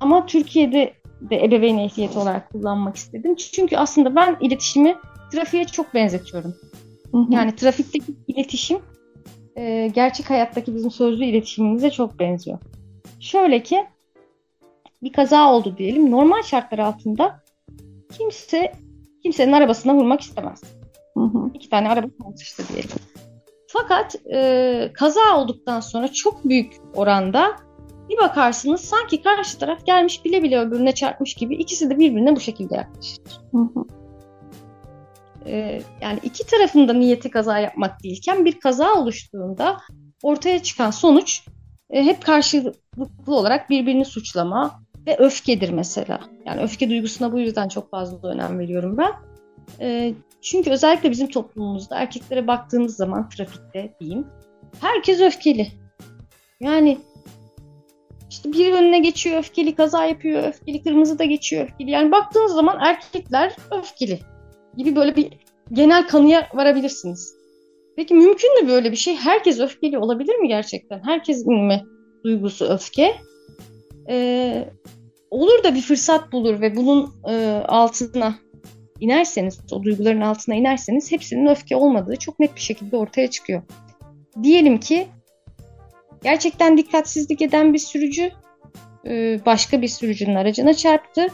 ama 0.00 0.26
Türkiye'de 0.26 0.99
de 1.20 1.44
ebeveyn 1.44 1.78
ehliyeti 1.78 2.18
olarak 2.18 2.52
kullanmak 2.52 2.96
istedim. 2.96 3.36
Çünkü 3.36 3.76
aslında 3.76 4.16
ben 4.16 4.36
iletişimi 4.40 4.96
trafiğe 5.32 5.64
çok 5.64 5.94
benzetiyorum. 5.94 6.54
Hı 7.10 7.18
hı. 7.18 7.26
Yani 7.30 7.56
trafikteki 7.56 8.12
iletişim 8.28 8.78
e, 9.56 9.90
gerçek 9.94 10.30
hayattaki 10.30 10.74
bizim 10.74 10.90
sözlü 10.90 11.24
iletişimimize 11.24 11.90
çok 11.90 12.18
benziyor. 12.18 12.58
Şöyle 13.20 13.62
ki 13.62 13.86
bir 15.02 15.12
kaza 15.12 15.52
oldu 15.52 15.74
diyelim. 15.78 16.10
Normal 16.10 16.42
şartlar 16.42 16.78
altında 16.78 17.42
kimse 18.18 18.72
kimsenin 19.22 19.52
arabasına 19.52 19.94
vurmak 19.94 20.20
istemez. 20.20 20.62
Hı 21.14 21.20
hı. 21.20 21.50
İki 21.54 21.70
tane 21.70 21.88
araba 21.88 22.06
çalıştı 22.22 22.62
diyelim. 22.68 22.90
Fakat 23.66 24.16
e, 24.32 24.90
kaza 24.94 25.36
olduktan 25.36 25.80
sonra 25.80 26.08
çok 26.08 26.44
büyük 26.44 26.72
oranda 26.94 27.56
bir 28.10 28.16
bakarsınız 28.16 28.80
sanki 28.80 29.22
karşı 29.22 29.58
taraf 29.58 29.86
gelmiş 29.86 30.24
bile 30.24 30.42
bile 30.42 30.60
öbürüne 30.60 30.92
çarpmış 30.94 31.34
gibi 31.34 31.54
ikisi 31.54 31.90
de 31.90 31.98
birbirine 31.98 32.36
bu 32.36 32.40
şekilde 32.40 32.76
yaklaşır. 32.76 33.18
e, 35.46 35.82
yani 36.02 36.18
iki 36.22 36.46
tarafında 36.46 36.92
niyeti 36.92 37.30
kaza 37.30 37.58
yapmak 37.58 38.02
değilken 38.02 38.44
bir 38.44 38.60
kaza 38.60 38.94
oluştuğunda 38.94 39.80
ortaya 40.22 40.62
çıkan 40.62 40.90
sonuç 40.90 41.42
e, 41.90 42.04
hep 42.04 42.24
karşılıklı 42.24 43.36
olarak 43.36 43.70
birbirini 43.70 44.04
suçlama 44.04 44.80
ve 45.06 45.16
öfkedir 45.16 45.70
mesela. 45.70 46.20
Yani 46.46 46.62
öfke 46.62 46.90
duygusuna 46.90 47.32
bu 47.32 47.38
yüzden 47.38 47.68
çok 47.68 47.90
fazla 47.90 48.28
önem 48.28 48.58
veriyorum 48.58 48.98
ben. 48.98 49.12
E, 49.80 50.14
çünkü 50.42 50.70
özellikle 50.70 51.10
bizim 51.10 51.28
toplumumuzda 51.28 51.98
erkeklere 51.98 52.46
baktığımız 52.46 52.96
zaman 52.96 53.28
trafikte 53.28 53.94
diyeyim 54.00 54.26
herkes 54.80 55.20
öfkeli. 55.20 55.68
Yani 56.60 56.98
işte 58.30 58.52
biri 58.52 58.72
önüne 58.72 58.98
geçiyor 58.98 59.38
öfkeli, 59.38 59.74
kaza 59.74 60.04
yapıyor 60.04 60.42
öfkeli, 60.42 60.82
kırmızı 60.82 61.18
da 61.18 61.24
geçiyor 61.24 61.64
öfkeli. 61.64 61.90
Yani 61.90 62.12
baktığınız 62.12 62.52
zaman 62.52 62.78
erkekler 62.80 63.56
öfkeli 63.70 64.20
gibi 64.76 64.96
böyle 64.96 65.16
bir 65.16 65.28
genel 65.72 66.08
kanıya 66.08 66.48
varabilirsiniz. 66.54 67.34
Peki 67.96 68.14
mümkün 68.14 68.62
mü 68.62 68.68
böyle 68.68 68.90
bir 68.90 68.96
şey? 68.96 69.16
Herkes 69.16 69.60
öfkeli 69.60 69.98
olabilir 69.98 70.36
mi 70.36 70.48
gerçekten? 70.48 71.02
Herkesin 71.04 71.54
mi 71.54 71.84
duygusu 72.24 72.64
öfke? 72.64 73.16
Ee, 74.08 74.68
olur 75.30 75.64
da 75.64 75.74
bir 75.74 75.80
fırsat 75.80 76.32
bulur 76.32 76.60
ve 76.60 76.76
bunun 76.76 77.14
e, 77.28 77.62
altına 77.68 78.34
inerseniz, 79.00 79.60
o 79.72 79.82
duyguların 79.82 80.20
altına 80.20 80.54
inerseniz 80.54 81.12
hepsinin 81.12 81.46
öfke 81.46 81.76
olmadığı 81.76 82.16
çok 82.16 82.40
net 82.40 82.56
bir 82.56 82.60
şekilde 82.60 82.96
ortaya 82.96 83.30
çıkıyor. 83.30 83.62
Diyelim 84.42 84.80
ki 84.80 85.08
gerçekten 86.22 86.76
dikkatsizlik 86.76 87.42
eden 87.42 87.74
bir 87.74 87.78
sürücü 87.78 88.30
e, 89.06 89.40
başka 89.46 89.82
bir 89.82 89.88
sürücünün 89.88 90.34
aracına 90.34 90.74
çarptı. 90.74 91.26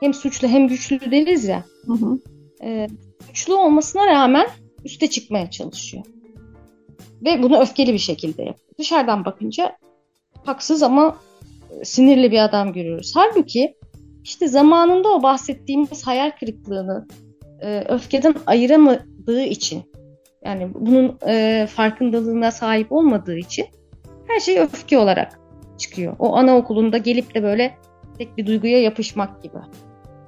Hem 0.00 0.14
suçlu 0.14 0.48
hem 0.48 0.68
güçlü 0.68 1.10
deriz 1.10 1.44
ya. 1.44 1.64
Hı 1.86 1.92
hı. 1.92 2.18
E, 2.62 2.86
güçlü 3.28 3.52
olmasına 3.52 4.06
rağmen 4.06 4.46
üste 4.84 5.10
çıkmaya 5.10 5.50
çalışıyor. 5.50 6.04
Ve 7.24 7.42
bunu 7.42 7.60
öfkeli 7.60 7.92
bir 7.92 7.98
şekilde 7.98 8.42
yapıyor. 8.42 8.70
Dışarıdan 8.78 9.24
bakınca 9.24 9.76
haksız 10.44 10.82
ama 10.82 11.16
sinirli 11.82 12.30
bir 12.30 12.44
adam 12.44 12.72
görüyoruz. 12.72 13.12
Halbuki 13.14 13.74
işte 14.24 14.48
zamanında 14.48 15.08
o 15.08 15.22
bahsettiğimiz 15.22 16.06
hayal 16.06 16.30
kırıklığını 16.30 17.06
e, 17.62 17.84
öfkeden 17.88 18.34
ayıramadığı 18.46 19.42
için 19.42 19.82
yani 20.44 20.68
bunun 20.74 21.18
e, 21.26 21.66
farkındalığına 21.70 22.50
sahip 22.50 22.92
olmadığı 22.92 23.36
için 23.38 23.66
her 24.28 24.40
şey 24.40 24.58
öfke 24.58 24.98
olarak 24.98 25.40
çıkıyor. 25.78 26.16
O 26.18 26.36
anaokulunda 26.36 26.98
gelip 26.98 27.34
de 27.34 27.42
böyle 27.42 27.78
tek 28.18 28.36
bir 28.36 28.46
duyguya 28.46 28.82
yapışmak 28.82 29.42
gibi. 29.42 29.58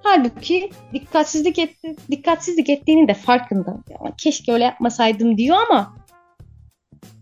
Halbuki 0.02 0.70
dikkatsizlik 0.92 1.58
etti, 1.58 1.96
dikkatsizlik 2.10 2.70
ettiğinin 2.70 3.08
de 3.08 3.14
farkında. 3.14 3.76
Yani 3.90 4.14
keşke 4.18 4.52
öyle 4.52 4.64
yapmasaydım 4.64 5.38
diyor 5.38 5.56
ama 5.70 5.96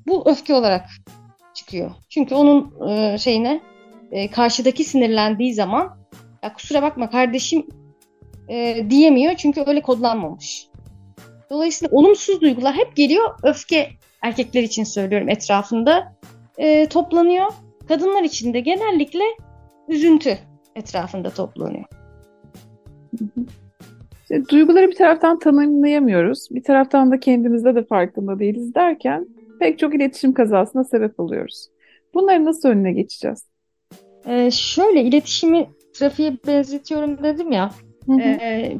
bu 0.06 0.30
öfke 0.30 0.54
olarak 0.54 0.86
çıkıyor. 1.54 1.90
Çünkü 2.08 2.34
onun 2.34 2.88
e, 2.88 3.18
şeyine 3.18 3.60
e, 4.10 4.30
karşıdaki 4.30 4.84
sinirlendiği 4.84 5.54
zaman 5.54 5.98
ya 6.42 6.52
kusura 6.52 6.82
bakma 6.82 7.10
kardeşim 7.10 7.66
e, 8.48 8.86
diyemiyor 8.90 9.34
çünkü 9.34 9.64
öyle 9.66 9.82
kodlanmamış. 9.82 10.68
Dolayısıyla 11.50 11.96
olumsuz 11.96 12.40
duygular 12.40 12.74
hep 12.74 12.96
geliyor. 12.96 13.34
Öfke 13.42 13.90
erkekler 14.22 14.62
için 14.62 14.84
söylüyorum 14.84 15.28
etrafında 15.28 16.16
e, 16.58 16.88
toplanıyor. 16.88 17.46
Kadınlar 17.88 18.22
için 18.22 18.54
de 18.54 18.60
genellikle 18.60 19.24
üzüntü 19.88 20.38
etrafında 20.76 21.30
toplanıyor. 21.30 21.84
İşte 24.22 24.48
duyguları 24.48 24.88
bir 24.88 24.96
taraftan 24.96 25.38
tanımlayamıyoruz. 25.38 26.48
Bir 26.50 26.62
taraftan 26.62 27.10
da 27.10 27.20
kendimizde 27.20 27.74
de 27.74 27.84
farkında 27.84 28.38
değiliz 28.38 28.74
derken 28.74 29.26
pek 29.60 29.78
çok 29.78 29.94
iletişim 29.94 30.34
kazasına 30.34 30.84
sebep 30.84 31.20
oluyoruz. 31.20 31.68
Bunları 32.14 32.44
nasıl 32.44 32.68
önüne 32.68 32.92
geçeceğiz? 32.92 33.46
Ee, 34.26 34.50
şöyle 34.50 35.02
iletişimi 35.02 35.66
trafiğe 35.94 36.36
benzetiyorum 36.46 37.22
dedim 37.22 37.52
ya. 37.52 37.70
Hı 38.06 38.12
hı. 38.12 38.20
E, 38.20 38.76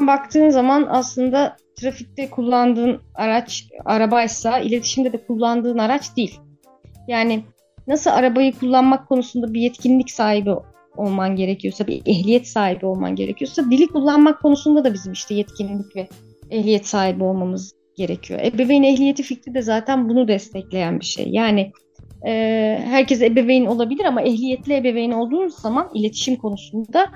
baktığın 0.00 0.48
zaman 0.48 0.86
aslında 0.90 1.56
trafikte 1.80 2.30
kullandığın 2.30 3.00
araç 3.14 3.68
arabaysa 3.84 4.58
iletişimde 4.58 5.12
de 5.12 5.26
kullandığın 5.26 5.78
araç 5.78 6.16
değil. 6.16 6.40
Yani 7.08 7.44
nasıl 7.86 8.10
arabayı 8.10 8.52
kullanmak 8.52 9.08
konusunda 9.08 9.54
bir 9.54 9.60
yetkinlik 9.60 10.10
sahibi 10.10 10.50
olman 10.96 11.36
gerekiyorsa, 11.36 11.86
bir 11.86 12.02
ehliyet 12.06 12.48
sahibi 12.48 12.86
olman 12.86 13.16
gerekiyorsa 13.16 13.70
dili 13.70 13.86
kullanmak 13.86 14.42
konusunda 14.42 14.84
da 14.84 14.94
bizim 14.94 15.12
işte 15.12 15.34
yetkinlik 15.34 15.96
ve 15.96 16.08
ehliyet 16.50 16.86
sahibi 16.86 17.24
olmamız 17.24 17.72
gerekiyor. 17.96 18.40
Ebeveyn 18.42 18.82
ehliyeti 18.82 19.22
fikri 19.22 19.54
de 19.54 19.62
zaten 19.62 20.08
bunu 20.08 20.28
destekleyen 20.28 21.00
bir 21.00 21.04
şey. 21.04 21.28
Yani 21.28 21.72
e, 22.26 22.32
herkes 22.84 23.22
ebeveyn 23.22 23.66
olabilir 23.66 24.04
ama 24.04 24.22
ehliyetli 24.22 24.74
ebeveyn 24.74 25.10
olduğunuz 25.10 25.54
zaman 25.54 25.90
iletişim 25.94 26.36
konusunda 26.36 27.10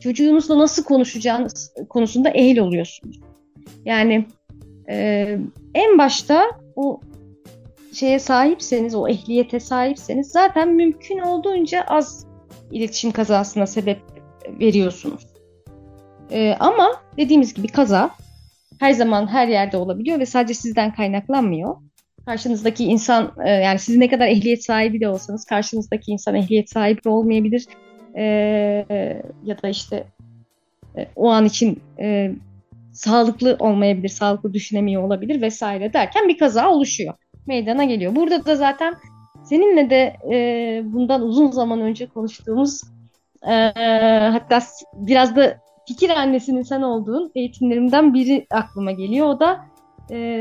çocuğunuzla 0.00 0.58
nasıl 0.58 0.84
konuşacağınız 0.84 1.74
konusunda 1.88 2.30
ehil 2.30 2.58
oluyorsunuz. 2.58 3.20
Yani 3.84 4.26
e, 4.90 5.38
en 5.74 5.98
başta 5.98 6.42
o 6.76 7.00
şeye 7.96 8.18
sahipseniz, 8.18 8.94
o 8.94 9.08
ehliyete 9.08 9.60
sahipseniz 9.60 10.28
zaten 10.28 10.68
mümkün 10.68 11.18
olduğunca 11.18 11.82
az 11.82 12.26
iletişim 12.72 13.12
kazasına 13.12 13.66
sebep 13.66 13.98
veriyorsunuz. 14.60 15.26
E, 16.30 16.54
ama 16.60 16.88
dediğimiz 17.16 17.54
gibi 17.54 17.68
kaza 17.68 18.10
her 18.80 18.92
zaman 18.92 19.26
her 19.26 19.48
yerde 19.48 19.76
olabiliyor 19.76 20.18
ve 20.18 20.26
sadece 20.26 20.54
sizden 20.54 20.94
kaynaklanmıyor. 20.94 21.76
Karşınızdaki 22.26 22.84
insan 22.84 23.32
e, 23.44 23.50
yani 23.50 23.78
siz 23.78 23.96
ne 23.96 24.08
kadar 24.08 24.26
ehliyet 24.26 24.64
sahibi 24.64 25.00
de 25.00 25.08
olsanız 25.08 25.44
karşınızdaki 25.44 26.10
insan 26.10 26.34
ehliyet 26.34 26.70
sahibi 26.70 27.08
olmayabilir. 27.08 27.66
E, 28.16 28.22
ya 29.44 29.62
da 29.62 29.68
işte 29.68 30.04
e, 30.96 31.06
o 31.16 31.28
an 31.28 31.44
için 31.44 31.80
e, 32.00 32.32
sağlıklı 32.92 33.56
olmayabilir, 33.58 34.08
sağlıklı 34.08 34.54
düşünemiyor 34.54 35.02
olabilir 35.02 35.40
vesaire 35.40 35.92
derken 35.92 36.28
bir 36.28 36.38
kaza 36.38 36.70
oluşuyor. 36.70 37.14
Meydana 37.46 37.84
geliyor. 37.84 38.16
Burada 38.16 38.46
da 38.46 38.56
zaten 38.56 38.94
seninle 39.44 39.90
de 39.90 40.16
e, 40.32 40.82
bundan 40.84 41.22
uzun 41.22 41.50
zaman 41.50 41.80
önce 41.80 42.06
konuştuğumuz 42.06 42.80
e, 43.48 43.52
hatta 44.32 44.62
biraz 44.94 45.36
da 45.36 45.56
fikir 45.88 46.10
annesinin 46.10 46.62
sen 46.62 46.82
olduğun 46.82 47.32
eğitimlerimden 47.34 48.14
biri 48.14 48.46
aklıma 48.50 48.92
geliyor. 48.92 49.26
O 49.26 49.40
da 49.40 49.64
e, 50.10 50.40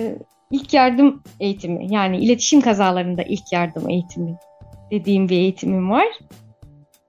ilk 0.52 0.74
yardım 0.74 1.24
eğitimi 1.39 1.94
yani 1.94 2.18
iletişim 2.18 2.62
kazalarında 2.62 3.24
ilk 3.24 3.52
yardım 3.52 3.89
eğitimi 3.89 4.38
dediğim 4.91 5.30
bir 5.30 5.38
eğitimim 5.38 5.91
var. 5.91 6.08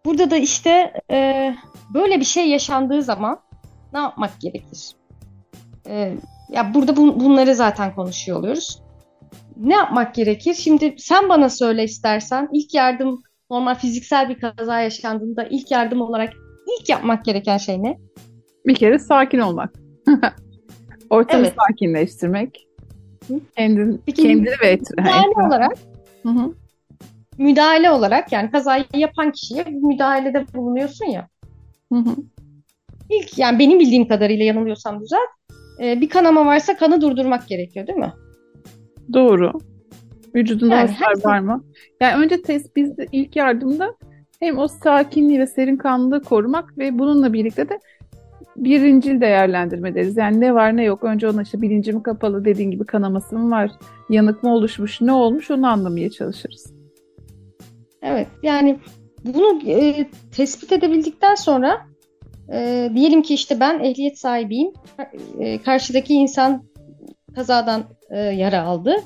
Burada 0.05 0.31
da 0.31 0.37
işte 0.37 0.93
e, 1.11 1.55
böyle 1.95 2.21
bir 2.21 2.25
şey 2.25 2.49
yaşandığı 2.49 3.03
zaman 3.03 3.41
ne 3.93 3.99
yapmak 3.99 4.41
gerekir? 4.41 4.91
E, 5.89 6.15
ya 6.49 6.75
burada 6.75 6.97
bun, 6.97 7.21
bunları 7.21 7.55
zaten 7.55 7.95
konuşuyor 7.95 8.39
oluyoruz. 8.39 8.83
Ne 9.57 9.75
yapmak 9.75 10.15
gerekir? 10.15 10.55
Şimdi 10.55 10.95
sen 10.99 11.29
bana 11.29 11.51
söyle 11.51 11.85
istersen 11.85 12.49
ilk 12.53 12.75
yardım 12.75 13.23
normal 13.51 13.75
fiziksel 13.75 14.29
bir 14.29 14.41
kaza 14.41 14.81
yaşandığında 14.81 15.45
ilk 15.45 15.71
yardım 15.71 16.01
olarak 16.01 16.33
ilk 16.81 16.89
yapmak 16.89 17.25
gereken 17.25 17.57
şey 17.57 17.83
ne? 17.83 17.99
Bir 18.67 18.75
kere 18.75 18.99
sakin 18.99 19.39
olmak. 19.39 19.73
Ortamı 21.11 21.43
evet. 21.43 21.55
sakinleştirmek. 21.59 22.67
Kendin, 23.57 24.03
Peki, 24.07 24.23
kendini 24.23 24.47
ve 24.63 24.79
müdahale 24.99 25.47
olarak 25.47 25.79
hı 26.23 26.29
hı. 26.29 26.55
müdahale 27.39 27.91
olarak 27.91 28.33
yani 28.33 28.51
kazayı 28.51 28.85
yapan 28.95 29.33
kişiye 29.33 29.65
müdahalede 29.65 30.45
bulunuyorsun 30.55 31.07
ya. 31.07 31.29
Hı 31.93 31.99
hı. 31.99 32.17
İlk 33.11 33.39
yani 33.39 33.59
benim 33.59 33.81
bildiğim 33.81 34.09
kadarıyla 34.09 34.45
yanılıyorsam 34.45 35.01
düzelt. 35.01 35.29
E, 35.81 36.01
bir 36.01 36.09
kanama 36.09 36.47
varsa 36.47 36.77
kanı 36.77 37.01
durdurmak 37.01 37.49
gerekiyor 37.49 37.87
değil 37.87 37.99
mi? 37.99 38.13
Doğru. 39.13 39.53
Vücudunda 40.35 40.75
yani 40.77 40.91
hasar 40.91 41.25
var 41.25 41.39
mı? 41.39 41.65
Yani 42.01 42.25
önce 42.25 42.43
test 42.43 42.77
bizde 42.77 43.07
ilk 43.13 43.37
yardımda 43.37 43.95
hem 44.41 44.59
o 44.59 44.69
sakinliği 44.69 45.39
ve 45.39 45.47
serin 45.47 45.77
kanlılığı 45.77 46.23
korumak 46.23 46.79
ve 46.79 46.99
bununla 46.99 47.33
birlikte 47.33 47.69
de 47.69 47.81
birincil 48.57 49.21
değerlendirme 49.21 49.95
deriz. 49.95 50.17
Yani 50.17 50.41
ne 50.41 50.55
var 50.55 50.77
ne 50.77 50.85
yok. 50.85 51.05
Önce 51.05 51.29
ona 51.29 51.43
işte 51.43 51.63
bilinci 51.63 51.93
mi 51.93 52.03
kapalı 52.03 52.45
dediğin 52.45 52.71
gibi 52.71 52.85
kanaması 52.85 53.39
mı 53.39 53.51
var, 53.51 53.71
yanık 54.11 54.43
mı 54.43 54.55
oluşmuş, 54.55 55.01
ne 55.01 55.13
olmuş 55.13 55.51
onu 55.51 55.67
anlamaya 55.67 56.11
çalışırız. 56.11 56.75
Evet 58.03 58.29
yani 58.43 58.79
bunu 59.25 59.71
e, 59.71 60.07
tespit 60.37 60.73
edebildikten 60.73 61.35
sonra 61.35 61.87
e, 62.53 62.91
diyelim 62.95 63.23
ki 63.23 63.35
işte 63.35 63.61
ben 63.61 63.79
ehliyet 63.79 64.19
sahibiyim. 64.19 64.73
E, 65.39 65.63
karşıdaki 65.63 66.15
insan 66.15 66.63
kazadan 67.37 67.85
e, 68.11 68.19
yara 68.19 68.63
aldı. 68.63 68.97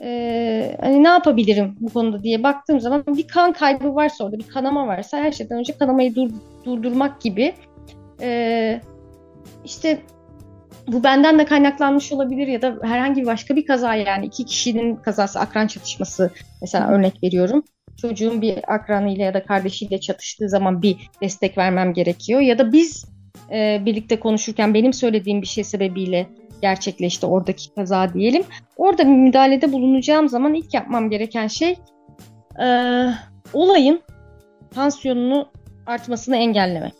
E, 0.00 0.76
hani 0.80 1.04
ne 1.04 1.08
yapabilirim 1.08 1.76
bu 1.80 1.92
konuda 1.92 2.22
diye 2.22 2.42
baktığım 2.42 2.80
zaman 2.80 3.04
bir 3.06 3.28
kan 3.28 3.52
kaybı 3.52 3.94
varsa 3.94 4.24
orada 4.24 4.38
bir 4.38 4.48
kanama 4.48 4.86
varsa 4.86 5.18
her 5.18 5.32
şeyden 5.32 5.58
önce 5.58 5.72
kanamayı 5.78 6.14
dur, 6.14 6.30
durdurmak 6.64 7.20
gibi 7.20 7.54
e, 8.20 8.80
işte 9.64 9.98
bu 10.86 11.04
benden 11.04 11.38
de 11.38 11.44
kaynaklanmış 11.44 12.12
olabilir 12.12 12.46
ya 12.46 12.62
da 12.62 12.78
herhangi 12.82 13.20
bir 13.20 13.26
başka 13.26 13.56
bir 13.56 13.66
kaza 13.66 13.94
yani 13.94 14.26
iki 14.26 14.44
kişinin 14.44 14.96
kazası 14.96 15.40
akran 15.40 15.66
çatışması 15.66 16.30
mesela 16.60 16.88
örnek 16.88 17.22
veriyorum. 17.22 17.64
Çocuğun 18.00 18.42
bir 18.42 18.74
akranıyla 18.74 19.24
ya 19.24 19.34
da 19.34 19.44
kardeşiyle 19.44 20.00
çatıştığı 20.00 20.48
zaman 20.48 20.82
bir 20.82 20.96
destek 21.22 21.58
vermem 21.58 21.92
gerekiyor 21.92 22.40
ya 22.40 22.58
da 22.58 22.72
biz 22.72 23.04
e, 23.50 23.82
birlikte 23.86 24.20
konuşurken 24.20 24.74
benim 24.74 24.92
söylediğim 24.92 25.42
bir 25.42 25.46
şey 25.46 25.64
sebebiyle 25.64 26.26
gerçekleşti 26.62 27.26
oradaki 27.26 27.74
kaza 27.74 28.14
diyelim. 28.14 28.44
Orada 28.76 29.02
bir 29.02 29.16
müdahalede 29.16 29.72
bulunacağım 29.72 30.28
zaman 30.28 30.54
ilk 30.54 30.74
yapmam 30.74 31.10
gereken 31.10 31.46
şey 31.46 31.76
e, 32.62 32.66
olayın 33.52 34.00
tansiyonunu 34.74 35.48
artmasını 35.86 36.36
engellemek. 36.36 36.94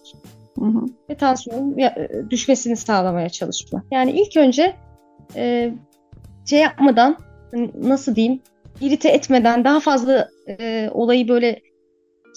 Hı 0.59 0.64
hı. 0.64 0.87
Ve 1.11 1.14
tansiyonun 1.14 1.79
e, 1.79 2.09
düşmesini 2.31 2.77
sağlamaya 2.77 3.29
çalışmak. 3.29 3.85
Yani 3.93 4.11
ilk 4.11 4.37
önce 4.37 4.77
e, 5.37 5.73
şey 6.51 6.61
yapmadan 6.61 7.17
nasıl 7.83 8.14
diyeyim 8.14 8.40
irite 8.81 9.09
etmeden 9.09 9.64
daha 9.64 9.81
fazla 9.81 10.29
e, 10.49 10.90
olayı 10.93 11.29
böyle 11.29 11.61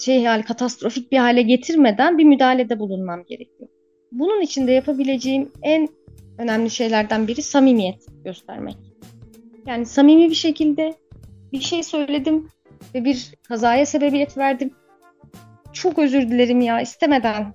şey 0.06 0.26
hali 0.26 0.44
katastrofik 0.44 1.12
bir 1.12 1.18
hale 1.18 1.42
getirmeden 1.42 2.18
bir 2.18 2.24
müdahalede 2.24 2.80
bulunmam 2.80 3.24
gerekiyor. 3.26 3.70
Bunun 4.12 4.42
için 4.42 4.68
de 4.68 4.72
yapabileceğim 4.72 5.52
en 5.64 5.88
önemli 6.38 6.70
şeylerden 6.70 7.28
biri 7.28 7.42
samimiyet 7.42 8.06
göstermek. 8.24 8.78
Yani 9.66 9.86
samimi 9.86 10.30
bir 10.30 10.36
şekilde 10.36 10.96
bir 11.52 11.62
şey 11.62 11.84
söyledim 11.84 12.48
ve 12.96 13.06
bir 13.06 13.34
kazaya 13.48 13.86
sebebiyet 13.86 14.38
verdim. 14.38 14.72
Çok 15.74 16.00
özür 16.00 16.22
dilerim 16.22 16.62
ya 16.62 16.82
istemeden 16.82 17.54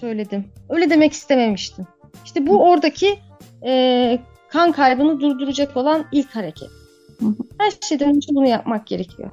söyledim. 0.00 0.44
Öyle 0.68 0.90
demek 0.90 1.12
istememiştim. 1.12 1.86
İşte 2.24 2.46
bu 2.46 2.62
oradaki 2.62 3.18
e, 3.64 4.18
kan 4.48 4.72
kaybını 4.72 5.20
durduracak 5.20 5.76
olan 5.76 6.04
ilk 6.12 6.36
hareket. 6.36 6.68
Her 7.58 7.72
şeyden 7.80 8.08
önce 8.08 8.28
bunu 8.34 8.48
yapmak 8.48 8.86
gerekiyor. 8.86 9.30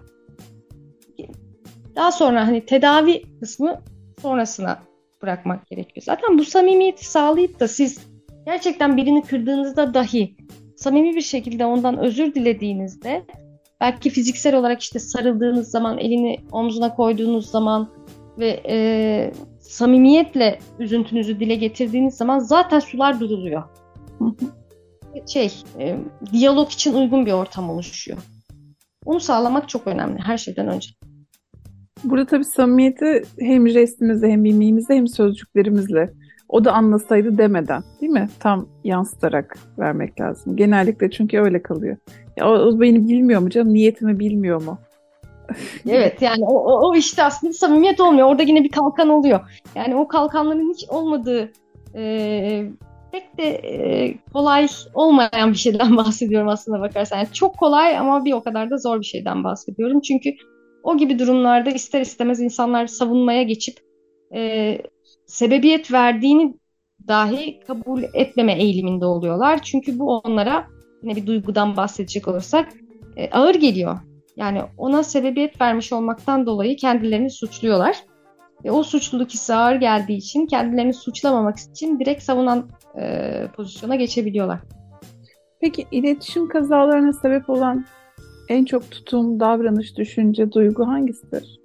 Daha 1.96 2.12
sonra 2.12 2.48
hani 2.48 2.66
tedavi 2.66 3.24
kısmı 3.40 3.82
sonrasına 4.22 4.80
bırakmak 5.22 5.68
gerekiyor. 5.68 6.04
Zaten 6.04 6.38
bu 6.38 6.46
samimiyeti 6.46 7.06
sağlayıp 7.06 7.60
da 7.60 7.68
siz 7.68 8.00
gerçekten 8.50 8.98
birini 8.98 9.22
kırdığınızda 9.22 9.94
dahi 9.94 10.36
samimi 10.76 11.16
bir 11.16 11.22
şekilde 11.22 11.66
ondan 11.66 11.98
özür 11.98 12.34
dilediğinizde 12.34 13.26
belki 13.82 14.10
fiziksel 14.10 14.56
olarak 14.56 14.82
işte 14.82 15.00
sarıldığınız 15.00 15.72
zaman, 15.72 15.98
elini 15.98 16.38
omzuna 16.52 16.96
koyduğunuz 16.96 17.52
zaman 17.52 17.90
ve 18.38 18.64
e, 18.70 19.32
samimiyetle 19.60 20.60
üzüntünüzü 20.80 21.40
dile 21.40 21.56
getirdiğiniz 21.56 22.14
zaman 22.14 22.40
zaten 22.40 22.80
sular 22.80 23.20
duruluyor. 23.20 23.64
şey, 25.28 25.52
e, 25.80 25.98
diyalog 26.32 26.72
için 26.72 26.94
uygun 26.94 27.26
bir 27.26 27.32
ortam 27.32 27.70
oluşuyor. 27.70 28.18
Onu 29.06 29.20
sağlamak 29.20 29.70
çok 29.70 29.88
önemli 29.88 30.20
her 30.20 30.38
şeyden 30.38 30.68
önce. 30.68 30.90
Burada 32.04 32.26
tabii 32.26 32.46
samimiyeti 32.46 33.24
hem 33.40 33.66
resmimizle 33.66 34.32
hem 34.32 34.42
mimiğimizle 34.42 34.96
hem 34.96 35.08
sözcüklerimizle 35.08 36.14
o 36.50 36.66
da 36.66 36.74
anlasaydı 36.74 37.38
demeden 37.38 37.84
değil 38.02 38.12
mi? 38.12 38.30
Tam 38.40 38.68
yansıtarak 38.84 39.58
vermek 39.80 40.22
lazım. 40.22 40.56
Genellikle 40.56 41.12
çünkü 41.12 41.40
öyle 41.40 41.62
kalıyor. 41.62 41.98
Ya 42.38 42.50
o, 42.50 42.52
o 42.52 42.82
beni 42.82 43.08
bilmiyor 43.08 43.42
mu 43.42 43.50
canım? 43.50 43.74
Niyetimi 43.74 44.20
bilmiyor 44.20 44.62
mu? 44.62 44.78
evet 45.90 46.22
yani 46.22 46.46
o, 46.46 46.54
o, 46.54 46.90
o 46.90 46.96
işte 46.96 47.24
aslında 47.24 47.54
samimiyet 47.54 48.00
olmuyor. 48.00 48.28
Orada 48.28 48.44
yine 48.44 48.64
bir 48.64 48.72
kalkan 48.72 49.10
oluyor. 49.10 49.40
Yani 49.76 49.96
o 49.96 50.08
kalkanların 50.08 50.74
hiç 50.74 50.90
olmadığı 50.90 51.52
e, 51.96 52.64
pek 53.12 53.38
de 53.38 53.44
e, 53.44 54.14
kolay 54.34 54.68
olmayan 54.94 55.52
bir 55.52 55.58
şeyden 55.58 55.98
bahsediyorum 55.98 56.48
aslında 56.48 56.82
bakarsan. 56.82 57.18
Yani 57.18 57.34
çok 57.34 57.58
kolay 57.58 57.98
ama 57.98 58.26
bir 58.26 58.34
o 58.34 58.44
kadar 58.44 58.70
da 58.70 58.78
zor 58.78 59.00
bir 59.00 59.06
şeyden 59.06 59.44
bahsediyorum. 59.44 60.02
Çünkü 60.02 60.30
o 60.84 60.98
gibi 60.98 61.20
durumlarda 61.20 61.70
ister 61.70 62.02
istemez 62.02 62.40
insanlar 62.40 62.88
savunmaya 62.88 63.44
geçip 63.44 63.78
e, 64.36 64.78
sebebiyet 65.30 65.92
verdiğini 65.92 66.54
dahi 67.08 67.60
kabul 67.68 68.04
etmeme 68.14 68.54
eğiliminde 68.54 69.06
oluyorlar. 69.06 69.62
Çünkü 69.64 70.00
bu 70.00 70.18
onlara 70.18 70.68
yine 71.04 71.16
bir 71.16 71.26
duygudan 71.26 71.78
bahsedecek 71.78 72.28
olursak 72.28 72.74
e, 73.16 73.30
ağır 73.30 73.56
geliyor. 73.56 73.98
Yani 74.36 74.62
ona 74.78 75.04
sebebiyet 75.04 75.62
vermiş 75.62 75.94
olmaktan 75.94 76.46
dolayı 76.46 76.76
kendilerini 76.78 77.30
suçluyorlar. 77.30 77.96
Ve 78.66 78.72
o 78.72 78.84
suçluluk 78.84 79.30
hissi 79.30 79.54
ağır 79.54 79.76
geldiği 79.76 80.18
için 80.18 80.46
kendilerini 80.46 80.94
suçlamamak 80.94 81.58
için 81.58 82.00
direkt 82.00 82.24
savunan 82.24 82.70
e, 83.02 83.48
pozisyona 83.56 83.96
geçebiliyorlar. 83.96 84.60
Peki 85.62 85.86
iletişim 85.92 86.48
kazalarına 86.48 87.14
sebep 87.14 87.50
olan 87.50 87.86
en 88.50 88.66
çok 88.66 88.92
tutum, 88.92 89.40
davranış, 89.40 89.98
düşünce, 89.98 90.52
duygu 90.52 90.88
hangisidir? 90.88 91.60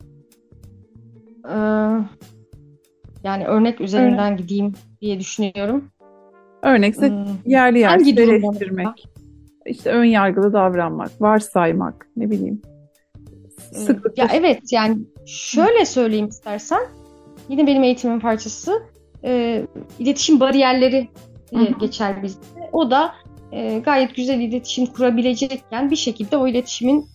Ee, 1.48 1.54
yani 3.24 3.46
örnek 3.46 3.80
üzerinden 3.80 4.32
örnek. 4.32 4.38
gideyim 4.38 4.72
diye 5.00 5.20
düşünüyorum. 5.20 5.90
Örnekse 6.62 7.08
hmm. 7.08 7.26
yerli 7.46 7.78
yerli 7.78 8.20
eleştirmek. 8.20 9.08
İşte 9.66 9.90
ön 9.90 10.04
yargılı 10.04 10.52
davranmak, 10.52 11.10
varsaymak, 11.20 12.08
ne 12.16 12.30
bileyim. 12.30 12.62
Sıklıkla... 13.72 14.22
Ya 14.22 14.28
evet 14.32 14.72
yani 14.72 14.98
şöyle 15.26 15.84
söyleyeyim 15.84 16.28
istersen. 16.28 16.80
Yine 17.48 17.66
benim 17.66 17.82
eğitimin 17.82 18.20
parçası. 18.20 18.82
E, 19.24 19.62
iletişim 19.98 20.40
bariyerleri 20.40 21.08
diye 21.50 21.70
geçer 21.80 22.22
bizde. 22.22 22.40
O 22.72 22.90
da 22.90 23.14
e, 23.52 23.78
gayet 23.78 24.16
güzel 24.16 24.40
iletişim 24.40 24.86
kurabilecekken 24.86 25.90
bir 25.90 25.96
şekilde 25.96 26.36
o 26.36 26.48
iletişimin 26.48 27.06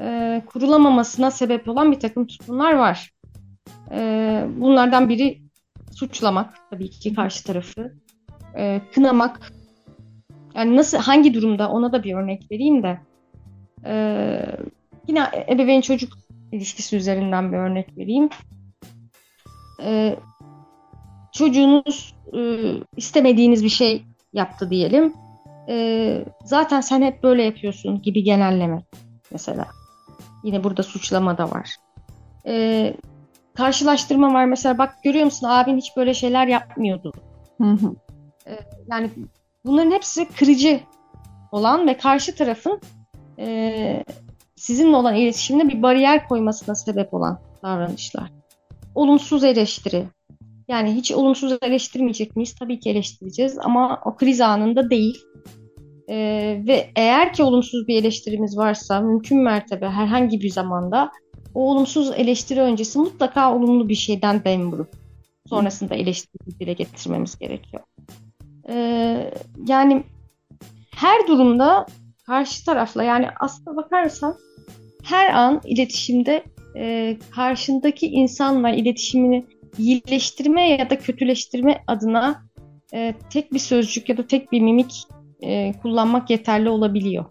e, 0.00 0.42
kurulamamasına 0.46 1.30
sebep 1.30 1.68
olan 1.68 1.92
bir 1.92 2.00
takım 2.00 2.26
tutumlar 2.26 2.74
var. 2.74 3.10
E, 3.90 4.00
bunlardan 4.56 5.08
biri 5.08 5.43
suçlamak 5.98 6.54
tabii 6.70 6.90
ki 6.90 7.14
karşı 7.14 7.44
tarafı, 7.44 7.92
e, 8.56 8.80
kınamak. 8.94 9.52
Yani 10.54 10.76
nasıl, 10.76 10.98
hangi 10.98 11.34
durumda 11.34 11.70
ona 11.70 11.92
da 11.92 12.02
bir 12.04 12.14
örnek 12.14 12.50
vereyim 12.50 12.82
de. 12.82 13.00
E, 13.84 13.94
yine 15.08 15.46
ebeveyn 15.48 15.80
çocuk 15.80 16.12
ilişkisi 16.52 16.96
üzerinden 16.96 17.52
bir 17.52 17.56
örnek 17.56 17.98
vereyim. 17.98 18.28
E, 19.82 20.16
çocuğunuz 21.32 22.14
e, 22.36 22.40
istemediğiniz 22.96 23.64
bir 23.64 23.68
şey 23.68 24.04
yaptı 24.32 24.70
diyelim 24.70 25.14
e, 25.68 26.24
zaten 26.44 26.80
sen 26.80 27.02
hep 27.02 27.22
böyle 27.22 27.42
yapıyorsun 27.42 28.02
gibi 28.02 28.22
genelleme 28.22 28.82
mesela. 29.30 29.66
Yine 30.44 30.64
burada 30.64 30.82
suçlama 30.82 31.38
da 31.38 31.50
var. 31.50 31.76
E, 32.46 32.94
karşılaştırma 33.56 34.34
var 34.34 34.44
mesela 34.44 34.78
bak 34.78 34.94
görüyor 35.04 35.24
musun 35.24 35.46
abin 35.46 35.76
hiç 35.76 35.96
böyle 35.96 36.14
şeyler 36.14 36.46
yapmıyordu. 36.46 37.12
Hı 37.60 37.70
hı. 37.70 37.94
E, 38.46 38.58
yani 38.90 39.10
bunların 39.64 39.90
hepsi 39.90 40.28
kırıcı 40.28 40.80
olan 41.52 41.86
ve 41.86 41.96
karşı 41.96 42.34
tarafın 42.34 42.80
e, 43.38 44.04
sizinle 44.56 44.96
olan 44.96 45.14
iletişimde 45.14 45.68
bir 45.68 45.82
bariyer 45.82 46.28
koymasına 46.28 46.74
sebep 46.74 47.14
olan 47.14 47.40
davranışlar. 47.62 48.30
Olumsuz 48.94 49.44
eleştiri. 49.44 50.04
Yani 50.68 50.94
hiç 50.94 51.12
olumsuz 51.12 51.58
eleştirmeyecek 51.62 52.36
miyiz? 52.36 52.54
Tabii 52.54 52.80
ki 52.80 52.90
eleştireceğiz 52.90 53.58
ama 53.58 54.00
o 54.04 54.16
kriz 54.16 54.40
anında 54.40 54.90
değil. 54.90 55.22
E, 56.08 56.16
ve 56.66 56.90
eğer 56.96 57.32
ki 57.32 57.42
olumsuz 57.42 57.88
bir 57.88 58.00
eleştirimiz 58.00 58.58
varsa 58.58 59.00
mümkün 59.00 59.38
mertebe 59.38 59.88
herhangi 59.88 60.40
bir 60.40 60.50
zamanda 60.50 61.10
o 61.54 61.70
olumsuz 61.70 62.10
eleştiri 62.10 62.60
öncesi 62.60 62.98
mutlaka 62.98 63.54
olumlu 63.54 63.88
bir 63.88 63.94
şeyden 63.94 64.44
dem 64.44 64.86
sonrasında 65.48 65.94
eleştiri 65.94 66.60
dile 66.60 66.72
getirmemiz 66.72 67.38
gerekiyor. 67.38 67.82
E, 68.68 68.74
yani 69.66 70.04
her 70.96 71.28
durumda 71.28 71.86
karşı 72.26 72.64
tarafla 72.64 73.02
yani 73.02 73.26
aslına 73.40 73.76
bakarsan 73.76 74.34
her 75.04 75.34
an 75.34 75.60
iletişimde 75.64 76.44
e, 76.76 77.16
karşındaki 77.30 78.06
insanla 78.06 78.70
iletişimini 78.70 79.46
iyileştirme 79.78 80.70
ya 80.70 80.90
da 80.90 80.98
kötüleştirme 80.98 81.84
adına 81.86 82.42
e, 82.94 83.14
tek 83.30 83.52
bir 83.52 83.58
sözcük 83.58 84.08
ya 84.08 84.16
da 84.16 84.26
tek 84.26 84.52
bir 84.52 84.60
mimik 84.60 85.06
e, 85.42 85.72
kullanmak 85.82 86.30
yeterli 86.30 86.68
olabiliyor. 86.68 87.24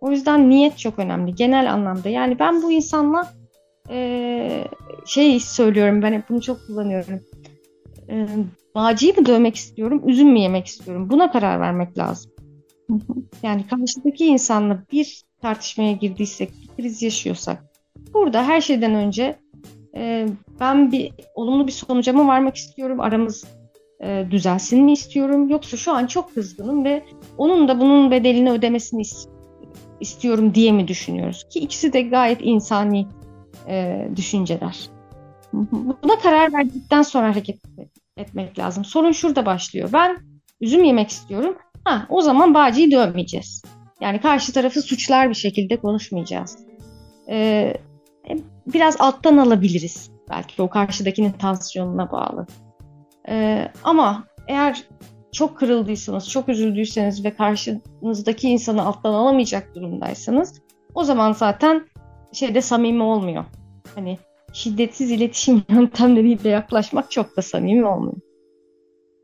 O 0.00 0.10
yüzden 0.10 0.50
niyet 0.50 0.78
çok 0.78 0.98
önemli 0.98 1.34
genel 1.34 1.72
anlamda. 1.72 2.08
Yani 2.08 2.38
ben 2.38 2.62
bu 2.62 2.72
insanla 2.72 3.32
e, 3.90 4.64
şey 5.06 5.40
söylüyorum 5.40 6.02
ben 6.02 6.12
hep 6.12 6.28
bunu 6.28 6.40
çok 6.40 6.66
kullanıyorum. 6.66 7.20
E, 8.08 8.26
bağcıyı 8.74 9.16
mı 9.16 9.26
dövmek 9.26 9.56
istiyorum, 9.56 10.02
üzüm 10.06 10.28
mü 10.28 10.38
yemek 10.38 10.66
istiyorum? 10.66 11.10
Buna 11.10 11.32
karar 11.32 11.60
vermek 11.60 11.98
lazım. 11.98 12.32
Yani 13.42 13.66
karşıdaki 13.66 14.26
insanla 14.26 14.82
bir 14.92 15.22
tartışmaya 15.42 15.92
girdiysek, 15.92 16.50
bir 16.62 16.82
kriz 16.82 17.02
yaşıyorsak 17.02 17.64
burada 18.14 18.44
her 18.46 18.60
şeyden 18.60 18.94
önce 18.94 19.36
e, 19.96 20.26
ben 20.60 20.92
bir 20.92 21.12
olumlu 21.34 21.66
bir 21.66 21.72
sonuca 21.72 22.12
mı 22.12 22.26
varmak 22.26 22.56
istiyorum? 22.56 23.00
Aramız 23.00 23.44
e, 24.02 24.26
düzelsin 24.30 24.84
mi 24.84 24.92
istiyorum 24.92 25.48
yoksa 25.48 25.76
şu 25.76 25.92
an 25.92 26.06
çok 26.06 26.34
kızgınım 26.34 26.84
ve 26.84 27.02
onun 27.38 27.68
da 27.68 27.80
bunun 27.80 28.10
bedelini 28.10 28.50
ödemesini 28.50 29.02
is- 29.02 29.28
istiyorum 30.00 30.54
diye 30.54 30.72
mi 30.72 30.88
düşünüyoruz? 30.88 31.46
Ki 31.50 31.60
ikisi 31.60 31.92
de 31.92 32.02
gayet 32.02 32.38
insani 32.42 33.06
e, 33.68 34.08
düşünceler. 34.16 34.88
Buna 36.02 36.18
karar 36.22 36.52
verdikten 36.52 37.02
sonra 37.02 37.28
hareket 37.28 37.58
etmek 38.16 38.58
lazım. 38.58 38.84
Sorun 38.84 39.12
şurada 39.12 39.46
başlıyor. 39.46 39.90
Ben 39.92 40.18
üzüm 40.60 40.84
yemek 40.84 41.10
istiyorum. 41.10 41.56
Ha, 41.84 42.06
o 42.08 42.20
zaman 42.20 42.54
Bağcı'yı 42.54 42.90
dövmeyeceğiz. 42.90 43.62
Yani 44.00 44.20
karşı 44.20 44.52
tarafı 44.52 44.82
suçlar 44.82 45.28
bir 45.28 45.34
şekilde 45.34 45.76
konuşmayacağız. 45.76 46.58
Ee, 47.28 47.74
biraz 48.66 48.96
alttan 48.98 49.36
alabiliriz. 49.36 50.10
Belki 50.30 50.62
o 50.62 50.70
karşıdakinin 50.70 51.32
tansiyonuna 51.32 52.12
bağlı. 52.12 52.46
Ee, 53.28 53.68
ama 53.84 54.24
eğer 54.48 54.84
çok 55.32 55.58
kırıldıysanız, 55.58 56.30
çok 56.30 56.48
üzüldüyseniz 56.48 57.24
ve 57.24 57.34
karşınızdaki 57.34 58.48
insanı 58.48 58.82
alttan 58.82 59.12
alamayacak 59.14 59.74
durumdaysanız 59.74 60.62
o 60.94 61.04
zaman 61.04 61.32
zaten 61.32 61.86
şeyde 62.36 62.60
samimi 62.60 63.02
olmuyor. 63.02 63.44
Hani 63.94 64.18
şiddetsiz 64.52 65.10
iletişim 65.10 65.62
yöntemleriyle 65.68 66.48
yaklaşmak 66.48 67.10
çok 67.10 67.36
da 67.36 67.42
samimi 67.42 67.86
olmuyor. 67.86 68.16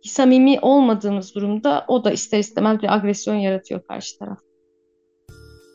Samimi 0.02 0.58
olmadığımız 0.62 1.34
durumda 1.34 1.84
o 1.88 2.04
da 2.04 2.10
ister 2.10 2.38
istemez 2.38 2.82
bir 2.82 2.94
agresyon 2.94 3.34
yaratıyor 3.34 3.86
karşı 3.86 4.18
taraf. 4.18 4.38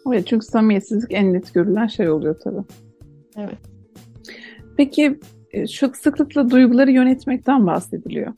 Evet 0.07 0.27
çünkü 0.27 0.45
samimiyetsizlik 0.45 1.11
en 1.11 1.33
net 1.33 1.53
görülen 1.53 1.87
şey 1.87 2.09
oluyor 2.09 2.39
tabii. 2.43 2.63
Evet. 3.37 3.57
Peki 4.77 5.19
e, 5.51 5.67
şu 5.67 5.91
sıklıkla 5.93 6.49
duyguları 6.49 6.91
yönetmekten 6.91 7.67
bahsediliyor. 7.67 8.33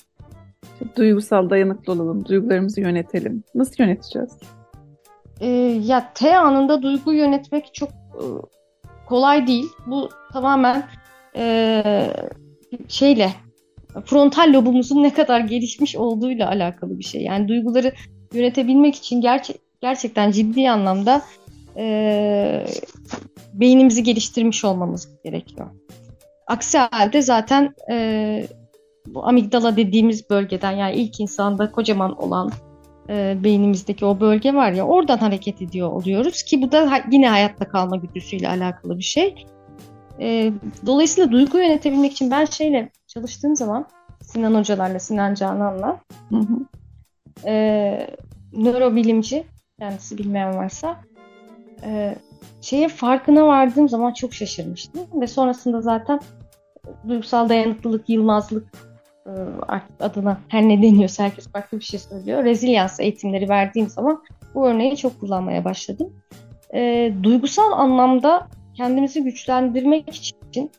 Duygusal 0.98 1.50
dayanıklı 1.50 1.94
olalım, 1.94 2.26
duygularımızı 2.26 2.82
yönetelim. 2.82 3.44
Nasıl 3.56 3.84
yöneteceğiz? 3.84 4.32
Ee, 5.40 5.48
ya 5.86 6.14
T 6.14 6.38
anında 6.38 6.82
duygu 6.82 7.14
yönetmek 7.14 7.74
çok 7.74 7.90
e, 7.90 8.24
kolay 9.10 9.48
değil. 9.48 9.70
Bu 9.88 10.10
tamamen 10.34 10.88
e, 11.36 11.84
şeyle 12.88 13.32
frontal 14.06 14.54
lobumuzun 14.54 15.04
ne 15.04 15.14
kadar 15.14 15.40
gelişmiş 15.40 15.96
olduğuyla 15.96 16.50
alakalı 16.50 17.00
bir 17.00 17.04
şey. 17.04 17.22
Yani 17.22 17.48
duyguları 17.48 17.94
yönetebilmek 18.34 18.96
için 18.96 19.22
gerçek 19.22 19.56
gerçekten 19.82 20.32
ciddi 20.32 20.70
anlamda 20.70 21.22
e, 21.78 22.66
beynimizi 23.54 24.04
geliştirmiş 24.04 24.66
olmamız 24.66 25.10
gerekiyor. 25.24 25.68
Aksi 26.48 26.78
halde 26.78 27.22
zaten 27.22 27.76
e, 27.92 28.48
bu 29.08 29.26
amigdala 29.26 29.78
dediğimiz 29.78 30.30
bölgeden 30.30 30.72
yani 30.72 30.96
ilk 30.96 31.20
insanda 31.20 31.72
kocaman 31.72 32.24
olan 32.24 32.52
e, 33.10 33.38
beynimizdeki 33.44 34.06
o 34.06 34.20
bölge 34.20 34.54
var 34.54 34.72
ya 34.72 34.88
oradan 34.88 35.18
hareket 35.18 35.62
ediyor 35.62 35.92
oluyoruz 35.92 36.44
ki 36.44 36.62
bu 36.62 36.72
da 36.72 37.04
yine 37.12 37.30
hayatta 37.30 37.70
kalma 37.70 37.96
güdüsüyle 37.96 38.50
alakalı 38.50 38.98
bir 38.98 39.04
şey. 39.04 39.46
E, 40.20 40.52
dolayısıyla 40.86 41.32
duygu 41.32 41.58
yönetebilmek 41.58 42.12
için 42.12 42.32
ben 42.32 42.46
şeyle 42.46 42.90
çalıştığım 43.08 43.56
zaman 43.56 43.88
Sinan 44.22 44.56
hocalarla, 44.56 45.00
Sinan 45.00 45.34
Canan'la 45.34 46.00
hı 46.30 46.38
hı. 46.38 46.66
E, 47.46 48.08
nörobilimci 48.54 49.44
kendisi 49.80 50.18
bilmeyen 50.18 50.56
varsa 50.56 51.00
e, 51.84 52.16
şeye 52.62 52.88
farkına 52.88 53.48
vardığım 53.48 53.90
zaman 53.90 54.14
çok 54.14 54.34
şaşırmıştım 54.34 55.22
ve 55.22 55.28
sonrasında 55.28 55.82
zaten 55.82 56.20
duygusal 57.08 57.50
dayanıklılık, 57.50 58.10
yılmazlık 58.10 58.89
e, 59.26 59.32
adına 60.00 60.40
her 60.48 60.62
ne 60.62 60.82
deniyorsa 60.82 61.24
herkes 61.24 61.52
farklı 61.52 61.80
bir 61.80 61.84
şey 61.84 62.00
söylüyor. 62.00 62.44
Rezilyans 62.44 63.00
eğitimleri 63.00 63.50
verdiğim 63.50 63.90
zaman 63.90 64.24
bu 64.56 64.68
örneği 64.68 64.98
çok 64.98 65.20
kullanmaya 65.20 65.66
başladım. 65.66 66.14
E, 66.74 67.14
duygusal 67.24 67.72
anlamda 67.72 68.48
kendimizi 68.78 69.24
güçlendirmek 69.24 70.10
için 70.10 70.72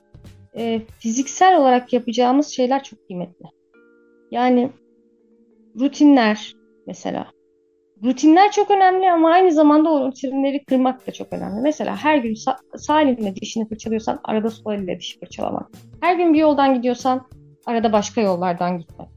e, 0.56 0.82
fiziksel 0.98 1.60
olarak 1.60 1.92
yapacağımız 1.92 2.46
şeyler 2.48 2.82
çok 2.82 3.06
kıymetli. 3.06 3.46
Yani 4.30 4.70
rutinler 5.80 6.54
mesela. 6.86 7.26
Rutinler 8.04 8.52
çok 8.52 8.70
önemli 8.70 9.10
ama 9.10 9.30
aynı 9.30 9.52
zamanda 9.52 9.90
o 9.90 10.06
rutinleri 10.06 10.64
kırmak 10.64 11.06
da 11.06 11.12
çok 11.12 11.32
önemli. 11.32 11.60
Mesela 11.62 11.96
her 11.96 12.16
gün 12.16 12.34
sa 12.34 12.56
sağ 12.76 13.02
elinle 13.02 13.36
dişini 13.36 13.68
fırçalıyorsan 13.68 14.20
arada 14.24 14.50
sol 14.50 14.72
elinle 14.72 15.00
diş 15.00 15.18
fırçalamak. 15.18 15.70
Her 16.00 16.16
gün 16.16 16.34
bir 16.34 16.38
yoldan 16.38 16.74
gidiyorsan 16.74 17.26
arada 17.70 17.92
başka 17.92 18.20
yollardan 18.20 18.78
gitmek. 18.78 19.08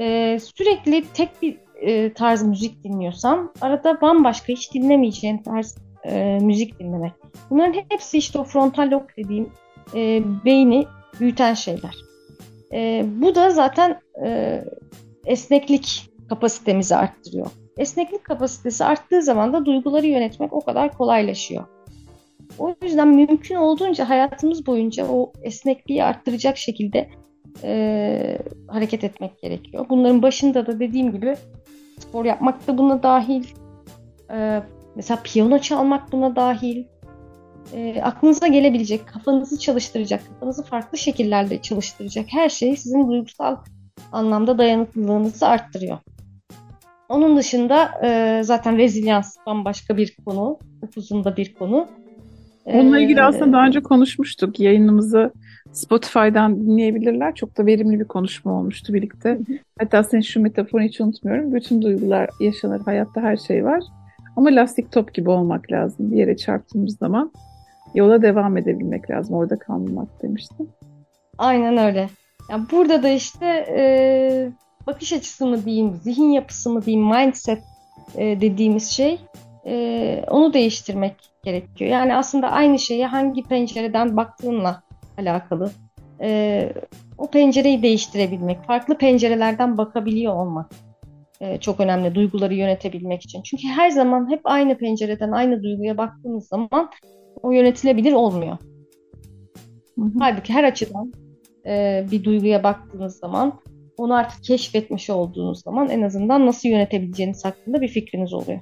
Ee, 0.00 0.38
sürekli 0.42 1.04
tek 1.14 1.42
bir 1.42 1.58
e, 1.80 2.12
tarz 2.12 2.42
müzik 2.42 2.84
dinliyorsan 2.84 3.52
arada 3.60 4.00
bambaşka 4.00 4.48
hiç 4.48 4.74
dinlemeyeceğin 4.74 5.38
tarz 5.38 5.76
e, 6.04 6.38
müzik 6.42 6.78
dinlemek. 6.78 7.12
Bunların 7.50 7.82
hepsi 7.88 8.18
işte 8.18 8.38
o 8.38 8.44
frontal 8.44 8.90
lob 8.90 9.08
dediğim 9.16 9.52
e, 9.94 10.22
beyni 10.44 10.86
büyüten 11.20 11.54
şeyler. 11.54 11.94
E, 12.72 13.04
bu 13.06 13.34
da 13.34 13.50
zaten 13.50 14.00
e, 14.24 14.60
esneklik 15.26 16.10
kapasitemizi 16.28 16.96
arttırıyor. 16.96 17.46
Esneklik 17.78 18.24
kapasitesi 18.24 18.84
arttığı 18.84 19.22
zaman 19.22 19.52
da 19.52 19.66
duyguları 19.66 20.06
yönetmek 20.06 20.52
o 20.52 20.60
kadar 20.60 20.92
kolaylaşıyor. 20.92 21.64
O 22.58 22.74
yüzden 22.82 23.08
mümkün 23.08 23.54
olduğunca 23.54 24.08
hayatımız 24.08 24.66
boyunca 24.66 25.06
o 25.08 25.32
esnekliği 25.42 26.04
arttıracak 26.04 26.56
şekilde 26.56 27.08
e, 27.62 28.38
hareket 28.68 29.04
etmek 29.04 29.42
gerekiyor. 29.42 29.86
Bunların 29.88 30.22
başında 30.22 30.66
da 30.66 30.80
dediğim 30.80 31.12
gibi 31.12 31.36
spor 31.98 32.24
yapmak 32.24 32.66
da 32.66 32.78
buna 32.78 33.02
dahil. 33.02 33.44
E, 34.30 34.62
mesela 34.96 35.20
piyano 35.24 35.58
çalmak 35.58 36.12
buna 36.12 36.36
dahil 36.36 36.84
e, 37.72 38.02
aklınıza 38.02 38.46
gelebilecek, 38.46 39.06
kafanızı 39.06 39.58
çalıştıracak, 39.58 40.22
kafanızı 40.28 40.64
farklı 40.64 40.98
şekillerde 40.98 41.62
çalıştıracak 41.62 42.26
her 42.28 42.48
şey 42.48 42.76
sizin 42.76 43.10
duygusal 43.10 43.56
anlamda 44.12 44.58
dayanıklılığınızı 44.58 45.46
arttırıyor. 45.46 45.98
Onun 47.08 47.36
dışında 47.36 47.90
e, 48.04 48.40
zaten 48.44 48.78
rezilyans 48.78 49.36
bambaşka 49.46 49.96
bir 49.96 50.16
konu, 50.26 50.58
uzun 50.96 51.24
da 51.24 51.36
bir 51.36 51.54
konu. 51.54 51.88
Onunla 52.64 53.00
ilgili 53.00 53.20
ee, 53.20 53.22
aslında 53.22 53.52
daha 53.52 53.66
önce 53.66 53.82
konuşmuştuk. 53.82 54.60
Yayınımızı 54.60 55.32
Spotify'dan 55.74 56.66
dinleyebilirler. 56.66 57.34
Çok 57.34 57.58
da 57.58 57.66
verimli 57.66 58.00
bir 58.00 58.04
konuşma 58.04 58.52
olmuştu 58.52 58.94
birlikte. 58.94 59.38
Hatta 59.78 60.02
senin 60.02 60.22
şu 60.22 60.40
metaforu 60.40 60.82
hiç 60.82 61.00
unutmuyorum. 61.00 61.54
Bütün 61.54 61.82
duygular 61.82 62.30
yaşanır, 62.40 62.80
hayatta 62.80 63.20
her 63.20 63.36
şey 63.36 63.64
var. 63.64 63.82
Ama 64.36 64.50
lastik 64.50 64.92
top 64.92 65.14
gibi 65.14 65.30
olmak 65.30 65.72
lazım 65.72 66.12
bir 66.12 66.16
yere 66.16 66.36
çarptığımız 66.36 66.98
zaman 66.98 67.32
yola 67.94 68.22
devam 68.22 68.56
edebilmek 68.56 69.10
lazım. 69.10 69.36
Orada 69.36 69.58
kalmamak 69.58 70.22
demiştim. 70.22 70.68
Aynen 71.38 71.76
öyle. 71.76 72.08
Yani 72.50 72.64
burada 72.72 73.02
da 73.02 73.08
işte 73.08 73.46
e, 73.68 74.48
bakış 74.86 75.12
açısı 75.12 75.46
mı 75.46 75.64
diyeyim, 75.64 75.94
zihin 76.02 76.30
yapısı 76.30 76.70
mı 76.70 76.84
diyeyim, 76.84 77.06
mindset 77.06 77.62
e, 78.16 78.40
dediğimiz 78.40 78.90
şey 78.90 79.18
e, 79.66 80.24
onu 80.30 80.52
değiştirmek 80.52 81.14
gerekiyor. 81.42 81.90
Yani 81.90 82.16
aslında 82.16 82.50
aynı 82.50 82.78
şeyi 82.78 83.06
hangi 83.06 83.42
pencereden 83.42 84.16
baktığınla 84.16 84.82
alakalı. 85.18 85.70
E, 86.20 86.72
o 87.18 87.30
pencereyi 87.30 87.82
değiştirebilmek, 87.82 88.64
farklı 88.64 88.98
pencerelerden 88.98 89.78
bakabiliyor 89.78 90.34
olmak 90.34 90.70
e, 91.40 91.60
çok 91.60 91.80
önemli 91.80 92.14
duyguları 92.14 92.54
yönetebilmek 92.54 93.22
için. 93.22 93.42
Çünkü 93.42 93.68
her 93.68 93.90
zaman 93.90 94.30
hep 94.30 94.40
aynı 94.44 94.78
pencereden 94.78 95.32
aynı 95.32 95.62
duyguya 95.62 95.98
baktığınız 95.98 96.48
zaman 96.48 96.90
o 97.42 97.50
yönetilebilir 97.50 98.12
olmuyor. 98.12 98.56
Hı 99.98 100.04
hı. 100.04 100.10
Halbuki 100.18 100.52
her 100.52 100.64
açıdan 100.64 101.12
e, 101.66 102.04
bir 102.10 102.24
duyguya 102.24 102.62
baktığınız 102.62 103.16
zaman 103.16 103.60
onu 103.96 104.14
artık 104.14 104.44
keşfetmiş 104.44 105.10
olduğunuz 105.10 105.62
zaman 105.62 105.88
en 105.88 106.02
azından 106.02 106.46
nasıl 106.46 106.68
yönetebileceğiniz 106.68 107.44
hakkında 107.44 107.80
bir 107.80 107.88
fikriniz 107.88 108.32
oluyor. 108.32 108.60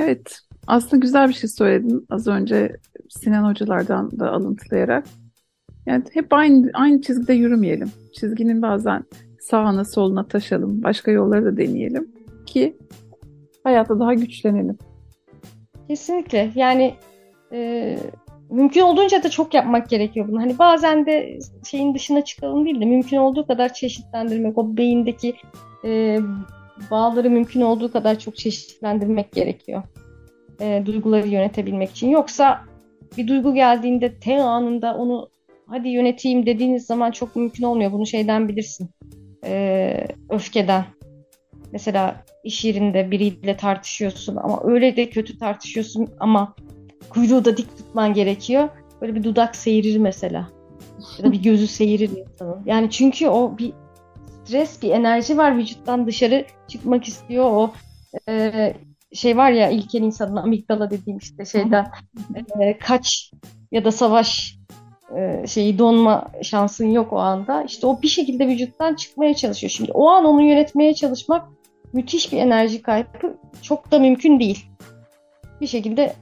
Evet. 0.00 0.38
Aslında 0.66 0.96
güzel 0.96 1.28
bir 1.28 1.34
şey 1.34 1.50
söyledin 1.50 2.06
az 2.10 2.26
önce 2.26 2.76
Sinan 3.08 3.50
hocalardan 3.50 4.18
da 4.18 4.30
alıntılayarak. 4.30 5.04
Yani 5.88 6.04
hep 6.12 6.32
aynı 6.32 6.70
aynı 6.74 7.02
çizgide 7.02 7.32
yürümeyelim. 7.32 7.90
Çizginin 8.12 8.62
bazen 8.62 9.04
sağına 9.40 9.84
soluna 9.84 10.28
taşalım. 10.28 10.82
Başka 10.82 11.10
yolları 11.10 11.44
da 11.44 11.56
deneyelim 11.56 12.08
ki 12.46 12.76
hayatta 13.64 14.00
daha 14.00 14.14
güçlenelim. 14.14 14.78
Kesinlikle. 15.88 16.50
Yani 16.54 16.94
e, 17.52 17.98
mümkün 18.50 18.80
olduğunca 18.80 19.22
da 19.22 19.30
çok 19.30 19.54
yapmak 19.54 19.88
gerekiyor 19.88 20.28
bunu. 20.28 20.40
Hani 20.40 20.58
bazen 20.58 21.06
de 21.06 21.38
şeyin 21.64 21.94
dışına 21.94 22.24
çıkalım 22.24 22.64
değil 22.64 22.80
de 22.80 22.84
mümkün 22.84 23.16
olduğu 23.16 23.46
kadar 23.46 23.72
çeşitlendirmek, 23.72 24.58
o 24.58 24.76
beyindeki 24.76 25.34
e, 25.84 26.18
bağları 26.90 27.30
mümkün 27.30 27.60
olduğu 27.60 27.92
kadar 27.92 28.18
çok 28.18 28.36
çeşitlendirmek 28.36 29.32
gerekiyor. 29.32 29.82
E, 30.60 30.82
duyguları 30.86 31.28
yönetebilmek 31.28 31.90
için. 31.90 32.08
Yoksa 32.08 32.60
bir 33.16 33.28
duygu 33.28 33.54
geldiğinde 33.54 34.14
T 34.14 34.42
anında 34.42 34.94
onu 34.94 35.28
hadi 35.68 35.88
yöneteyim 35.88 36.46
dediğiniz 36.46 36.86
zaman 36.86 37.10
çok 37.10 37.36
mümkün 37.36 37.64
olmuyor. 37.64 37.92
Bunu 37.92 38.06
şeyden 38.06 38.48
bilirsin. 38.48 38.90
E, 39.44 40.08
öfkeden. 40.30 40.84
Mesela 41.72 42.24
iş 42.44 42.64
yerinde 42.64 43.10
biriyle 43.10 43.56
tartışıyorsun 43.56 44.36
ama 44.36 44.60
öyle 44.64 44.96
de 44.96 45.10
kötü 45.10 45.38
tartışıyorsun 45.38 46.08
ama 46.20 46.54
kuyruğu 47.10 47.44
da 47.44 47.56
dik 47.56 47.76
tutman 47.76 48.14
gerekiyor. 48.14 48.68
Böyle 49.00 49.14
bir 49.14 49.24
dudak 49.24 49.56
seyirir 49.56 49.98
mesela. 49.98 50.48
Ya 51.18 51.24
da 51.24 51.32
bir 51.32 51.42
gözü 51.42 51.66
seyirir 51.66 52.10
insanın. 52.16 52.62
Yani 52.66 52.90
çünkü 52.90 53.28
o 53.28 53.58
bir 53.58 53.72
stres, 54.44 54.82
bir 54.82 54.90
enerji 54.90 55.38
var 55.38 55.56
vücuttan 55.56 56.06
dışarı 56.06 56.44
çıkmak 56.68 57.08
istiyor. 57.08 57.44
O 57.44 57.72
e, 58.28 58.74
şey 59.12 59.36
var 59.36 59.50
ya 59.50 59.70
ilkel 59.70 60.02
insanın 60.02 60.36
amigdala 60.36 60.90
dediğim 60.90 61.18
işte 61.18 61.44
şeyden 61.44 61.86
e, 62.60 62.78
kaç 62.78 63.32
ya 63.72 63.84
da 63.84 63.92
savaş 63.92 64.57
şeyi 65.46 65.78
donma 65.78 66.26
şansın 66.42 66.90
yok 66.90 67.12
o 67.12 67.16
anda. 67.16 67.62
İşte 67.62 67.86
o 67.86 68.02
bir 68.02 68.08
şekilde 68.08 68.48
vücuttan 68.48 68.94
çıkmaya 68.94 69.34
çalışıyor. 69.34 69.70
Şimdi 69.70 69.92
o 69.92 70.08
an 70.08 70.24
onu 70.24 70.42
yönetmeye 70.42 70.94
çalışmak 70.94 71.48
müthiş 71.92 72.32
bir 72.32 72.38
enerji 72.38 72.82
kaybı. 72.82 73.36
Çok 73.62 73.92
da 73.92 73.98
mümkün 73.98 74.40
değil. 74.40 74.66
Bir 75.60 75.66
şekilde 75.66 76.12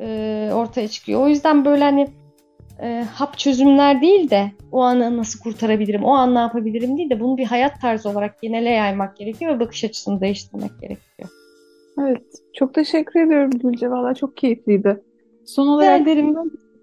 e, 0.00 0.50
ortaya 0.54 0.88
çıkıyor. 0.88 1.20
O 1.20 1.28
yüzden 1.28 1.64
böyle 1.64 1.84
hani 1.84 2.08
e, 2.82 3.04
hap 3.14 3.38
çözümler 3.38 4.00
değil 4.00 4.30
de 4.30 4.50
o 4.72 4.80
anı 4.80 5.16
nasıl 5.16 5.40
kurtarabilirim, 5.40 6.04
o 6.04 6.10
an 6.10 6.34
ne 6.34 6.38
yapabilirim 6.38 6.98
değil 6.98 7.10
de 7.10 7.20
bunu 7.20 7.36
bir 7.36 7.44
hayat 7.44 7.80
tarzı 7.80 8.08
olarak 8.08 8.42
genele 8.42 8.70
yaymak 8.70 9.16
gerekiyor 9.16 9.54
ve 9.54 9.60
bakış 9.60 9.84
açısını 9.84 10.20
değiştirmek 10.20 10.70
gerekiyor. 10.80 11.28
Evet, 12.00 12.22
çok 12.54 12.74
teşekkür 12.74 13.20
ediyorum 13.20 13.50
Gülce. 13.50 13.90
Valla 13.90 14.14
çok 14.14 14.36
keyifliydi. 14.36 15.02
Son 15.46 15.66
olarak 15.66 16.00
ederim. 16.00 16.36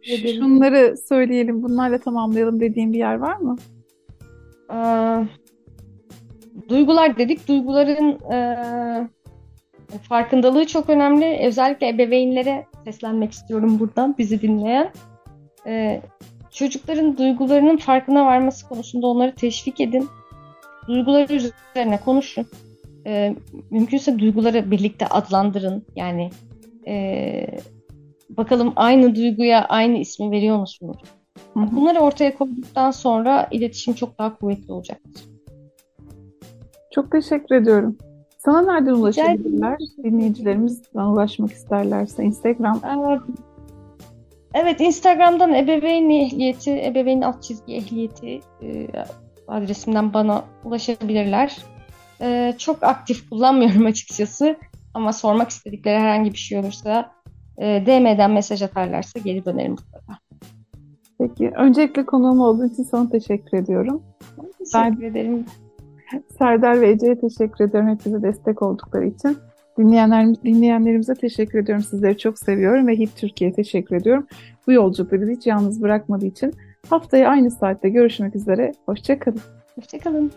Şunları 0.04 0.98
söyleyelim, 0.98 1.64
bunlarla 1.64 1.98
tamamlayalım 1.98 2.60
dediğin 2.60 2.94
bir 2.94 2.98
yer 2.98 3.16
var 3.16 3.38
mı? 3.38 3.56
Ee, 4.74 5.28
duygular 6.70 7.18
dedik. 7.18 7.48
Duyguların 7.48 8.32
e, 8.34 8.38
farkındalığı 10.10 10.68
çok 10.68 10.90
önemli. 10.90 11.40
Özellikle 11.48 11.90
ebeveynlere 11.90 12.66
seslenmek 12.84 13.32
istiyorum 13.32 13.80
buradan 13.80 14.16
bizi 14.18 14.42
dinleyen. 14.42 14.92
Ee, 15.68 16.02
çocukların 16.52 17.18
duygularının 17.18 17.78
farkına 17.78 18.26
varması 18.26 18.70
konusunda 18.70 19.08
onları 19.08 19.36
teşvik 19.36 19.82
edin. 19.82 20.10
Duyguları 20.88 21.34
üzerine 21.34 22.00
konuşun. 22.06 22.46
Ee, 23.06 23.36
mümkünse 23.72 24.20
duyguları 24.20 24.72
birlikte 24.72 25.08
adlandırın. 25.08 25.86
Yani 25.96 26.30
e, 26.88 27.46
bakalım 28.38 28.74
aynı 28.76 29.16
duyguya 29.16 29.66
aynı 29.66 29.98
ismi 29.98 30.32
veriyor 30.32 30.58
musunuz? 30.58 30.98
Bunları 31.56 32.00
ortaya 32.00 32.38
koyduktan 32.38 32.92
sonra 32.92 33.48
iletişim 33.52 33.94
çok 33.94 34.20
daha 34.20 34.38
kuvvetli 34.38 34.74
olacaktır. 34.74 35.24
Çok 36.92 37.12
teşekkür 37.12 37.56
ediyorum. 37.56 37.98
Sana 38.38 38.62
nereden 38.62 38.92
ulaşabilirler? 38.92 39.78
Dinleyicilerimiz 40.04 40.82
bana 40.96 41.12
ulaşmak 41.12 41.52
isterlerse 41.52 42.24
Instagram. 42.24 42.82
Evet 44.54 44.82
Instagram'dan 44.82 45.54
ebeveyn 45.54 46.10
ehliyeti, 46.10 46.86
ebeveyn 46.86 47.22
alt 47.22 47.44
çizgi 47.44 47.76
ehliyeti 47.76 48.40
e, 48.62 48.88
adresimden 49.48 50.14
bana 50.14 50.46
ulaşabilirler. 50.64 51.58
E, 52.22 52.54
çok 52.58 52.84
aktif 52.84 53.30
kullanmıyorum 53.30 53.86
açıkçası 53.86 54.56
ama 54.94 55.14
sormak 55.14 55.50
istedikleri 55.50 56.00
herhangi 56.00 56.34
bir 56.34 56.38
şey 56.38 56.60
olursa 56.60 57.12
e, 57.62 57.86
DM'den 57.86 58.32
mesaj 58.32 58.62
atarlarsa 58.62 59.20
geri 59.20 59.46
dönerim 59.46 59.72
mutlaka. 59.72 60.18
Peki. 61.20 61.52
Öncelikle 61.58 62.06
konuğum 62.06 62.40
olduğu 62.40 62.66
için 62.66 62.84
sana 62.84 63.10
teşekkür 63.10 63.58
ediyorum. 63.58 64.04
Teşekkür 64.60 65.02
ben, 65.02 65.08
ederim. 65.08 65.46
Serdar 66.38 66.82
ve 66.82 66.90
Ece'ye 66.90 67.20
teşekkür 67.20 67.66
ediyorum 67.66 67.90
hepinize 67.90 68.22
destek 68.22 68.62
oldukları 68.62 69.08
için. 69.08 69.38
Dinleyenler, 69.78 70.44
dinleyenlerimize 70.44 71.14
teşekkür 71.14 71.60
ediyorum. 71.60 71.84
Sizleri 71.84 72.18
çok 72.18 72.40
seviyorum 72.40 72.88
ve 72.88 72.96
HIP 72.98 73.16
Türkiye'ye 73.16 73.56
teşekkür 73.56 73.96
ediyorum. 73.96 74.28
Bu 74.68 74.72
yolculukta 74.72 75.22
bizi 75.22 75.32
hiç 75.32 75.48
yalnız 75.48 75.82
bırakmadığı 75.82 76.26
için 76.26 76.54
haftaya 76.90 77.30
aynı 77.30 77.52
saatte 77.52 77.90
görüşmek 77.90 78.36
üzere. 78.36 78.72
Hoşçakalın. 78.86 79.42
Hoşçakalın. 79.76 80.32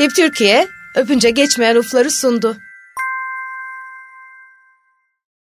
HIP 0.00 0.10
Türkiye 0.16 0.64
öpünce 0.96 1.30
geçmeyen 1.30 1.76
ufları 1.76 2.10
sundu. 2.10 2.56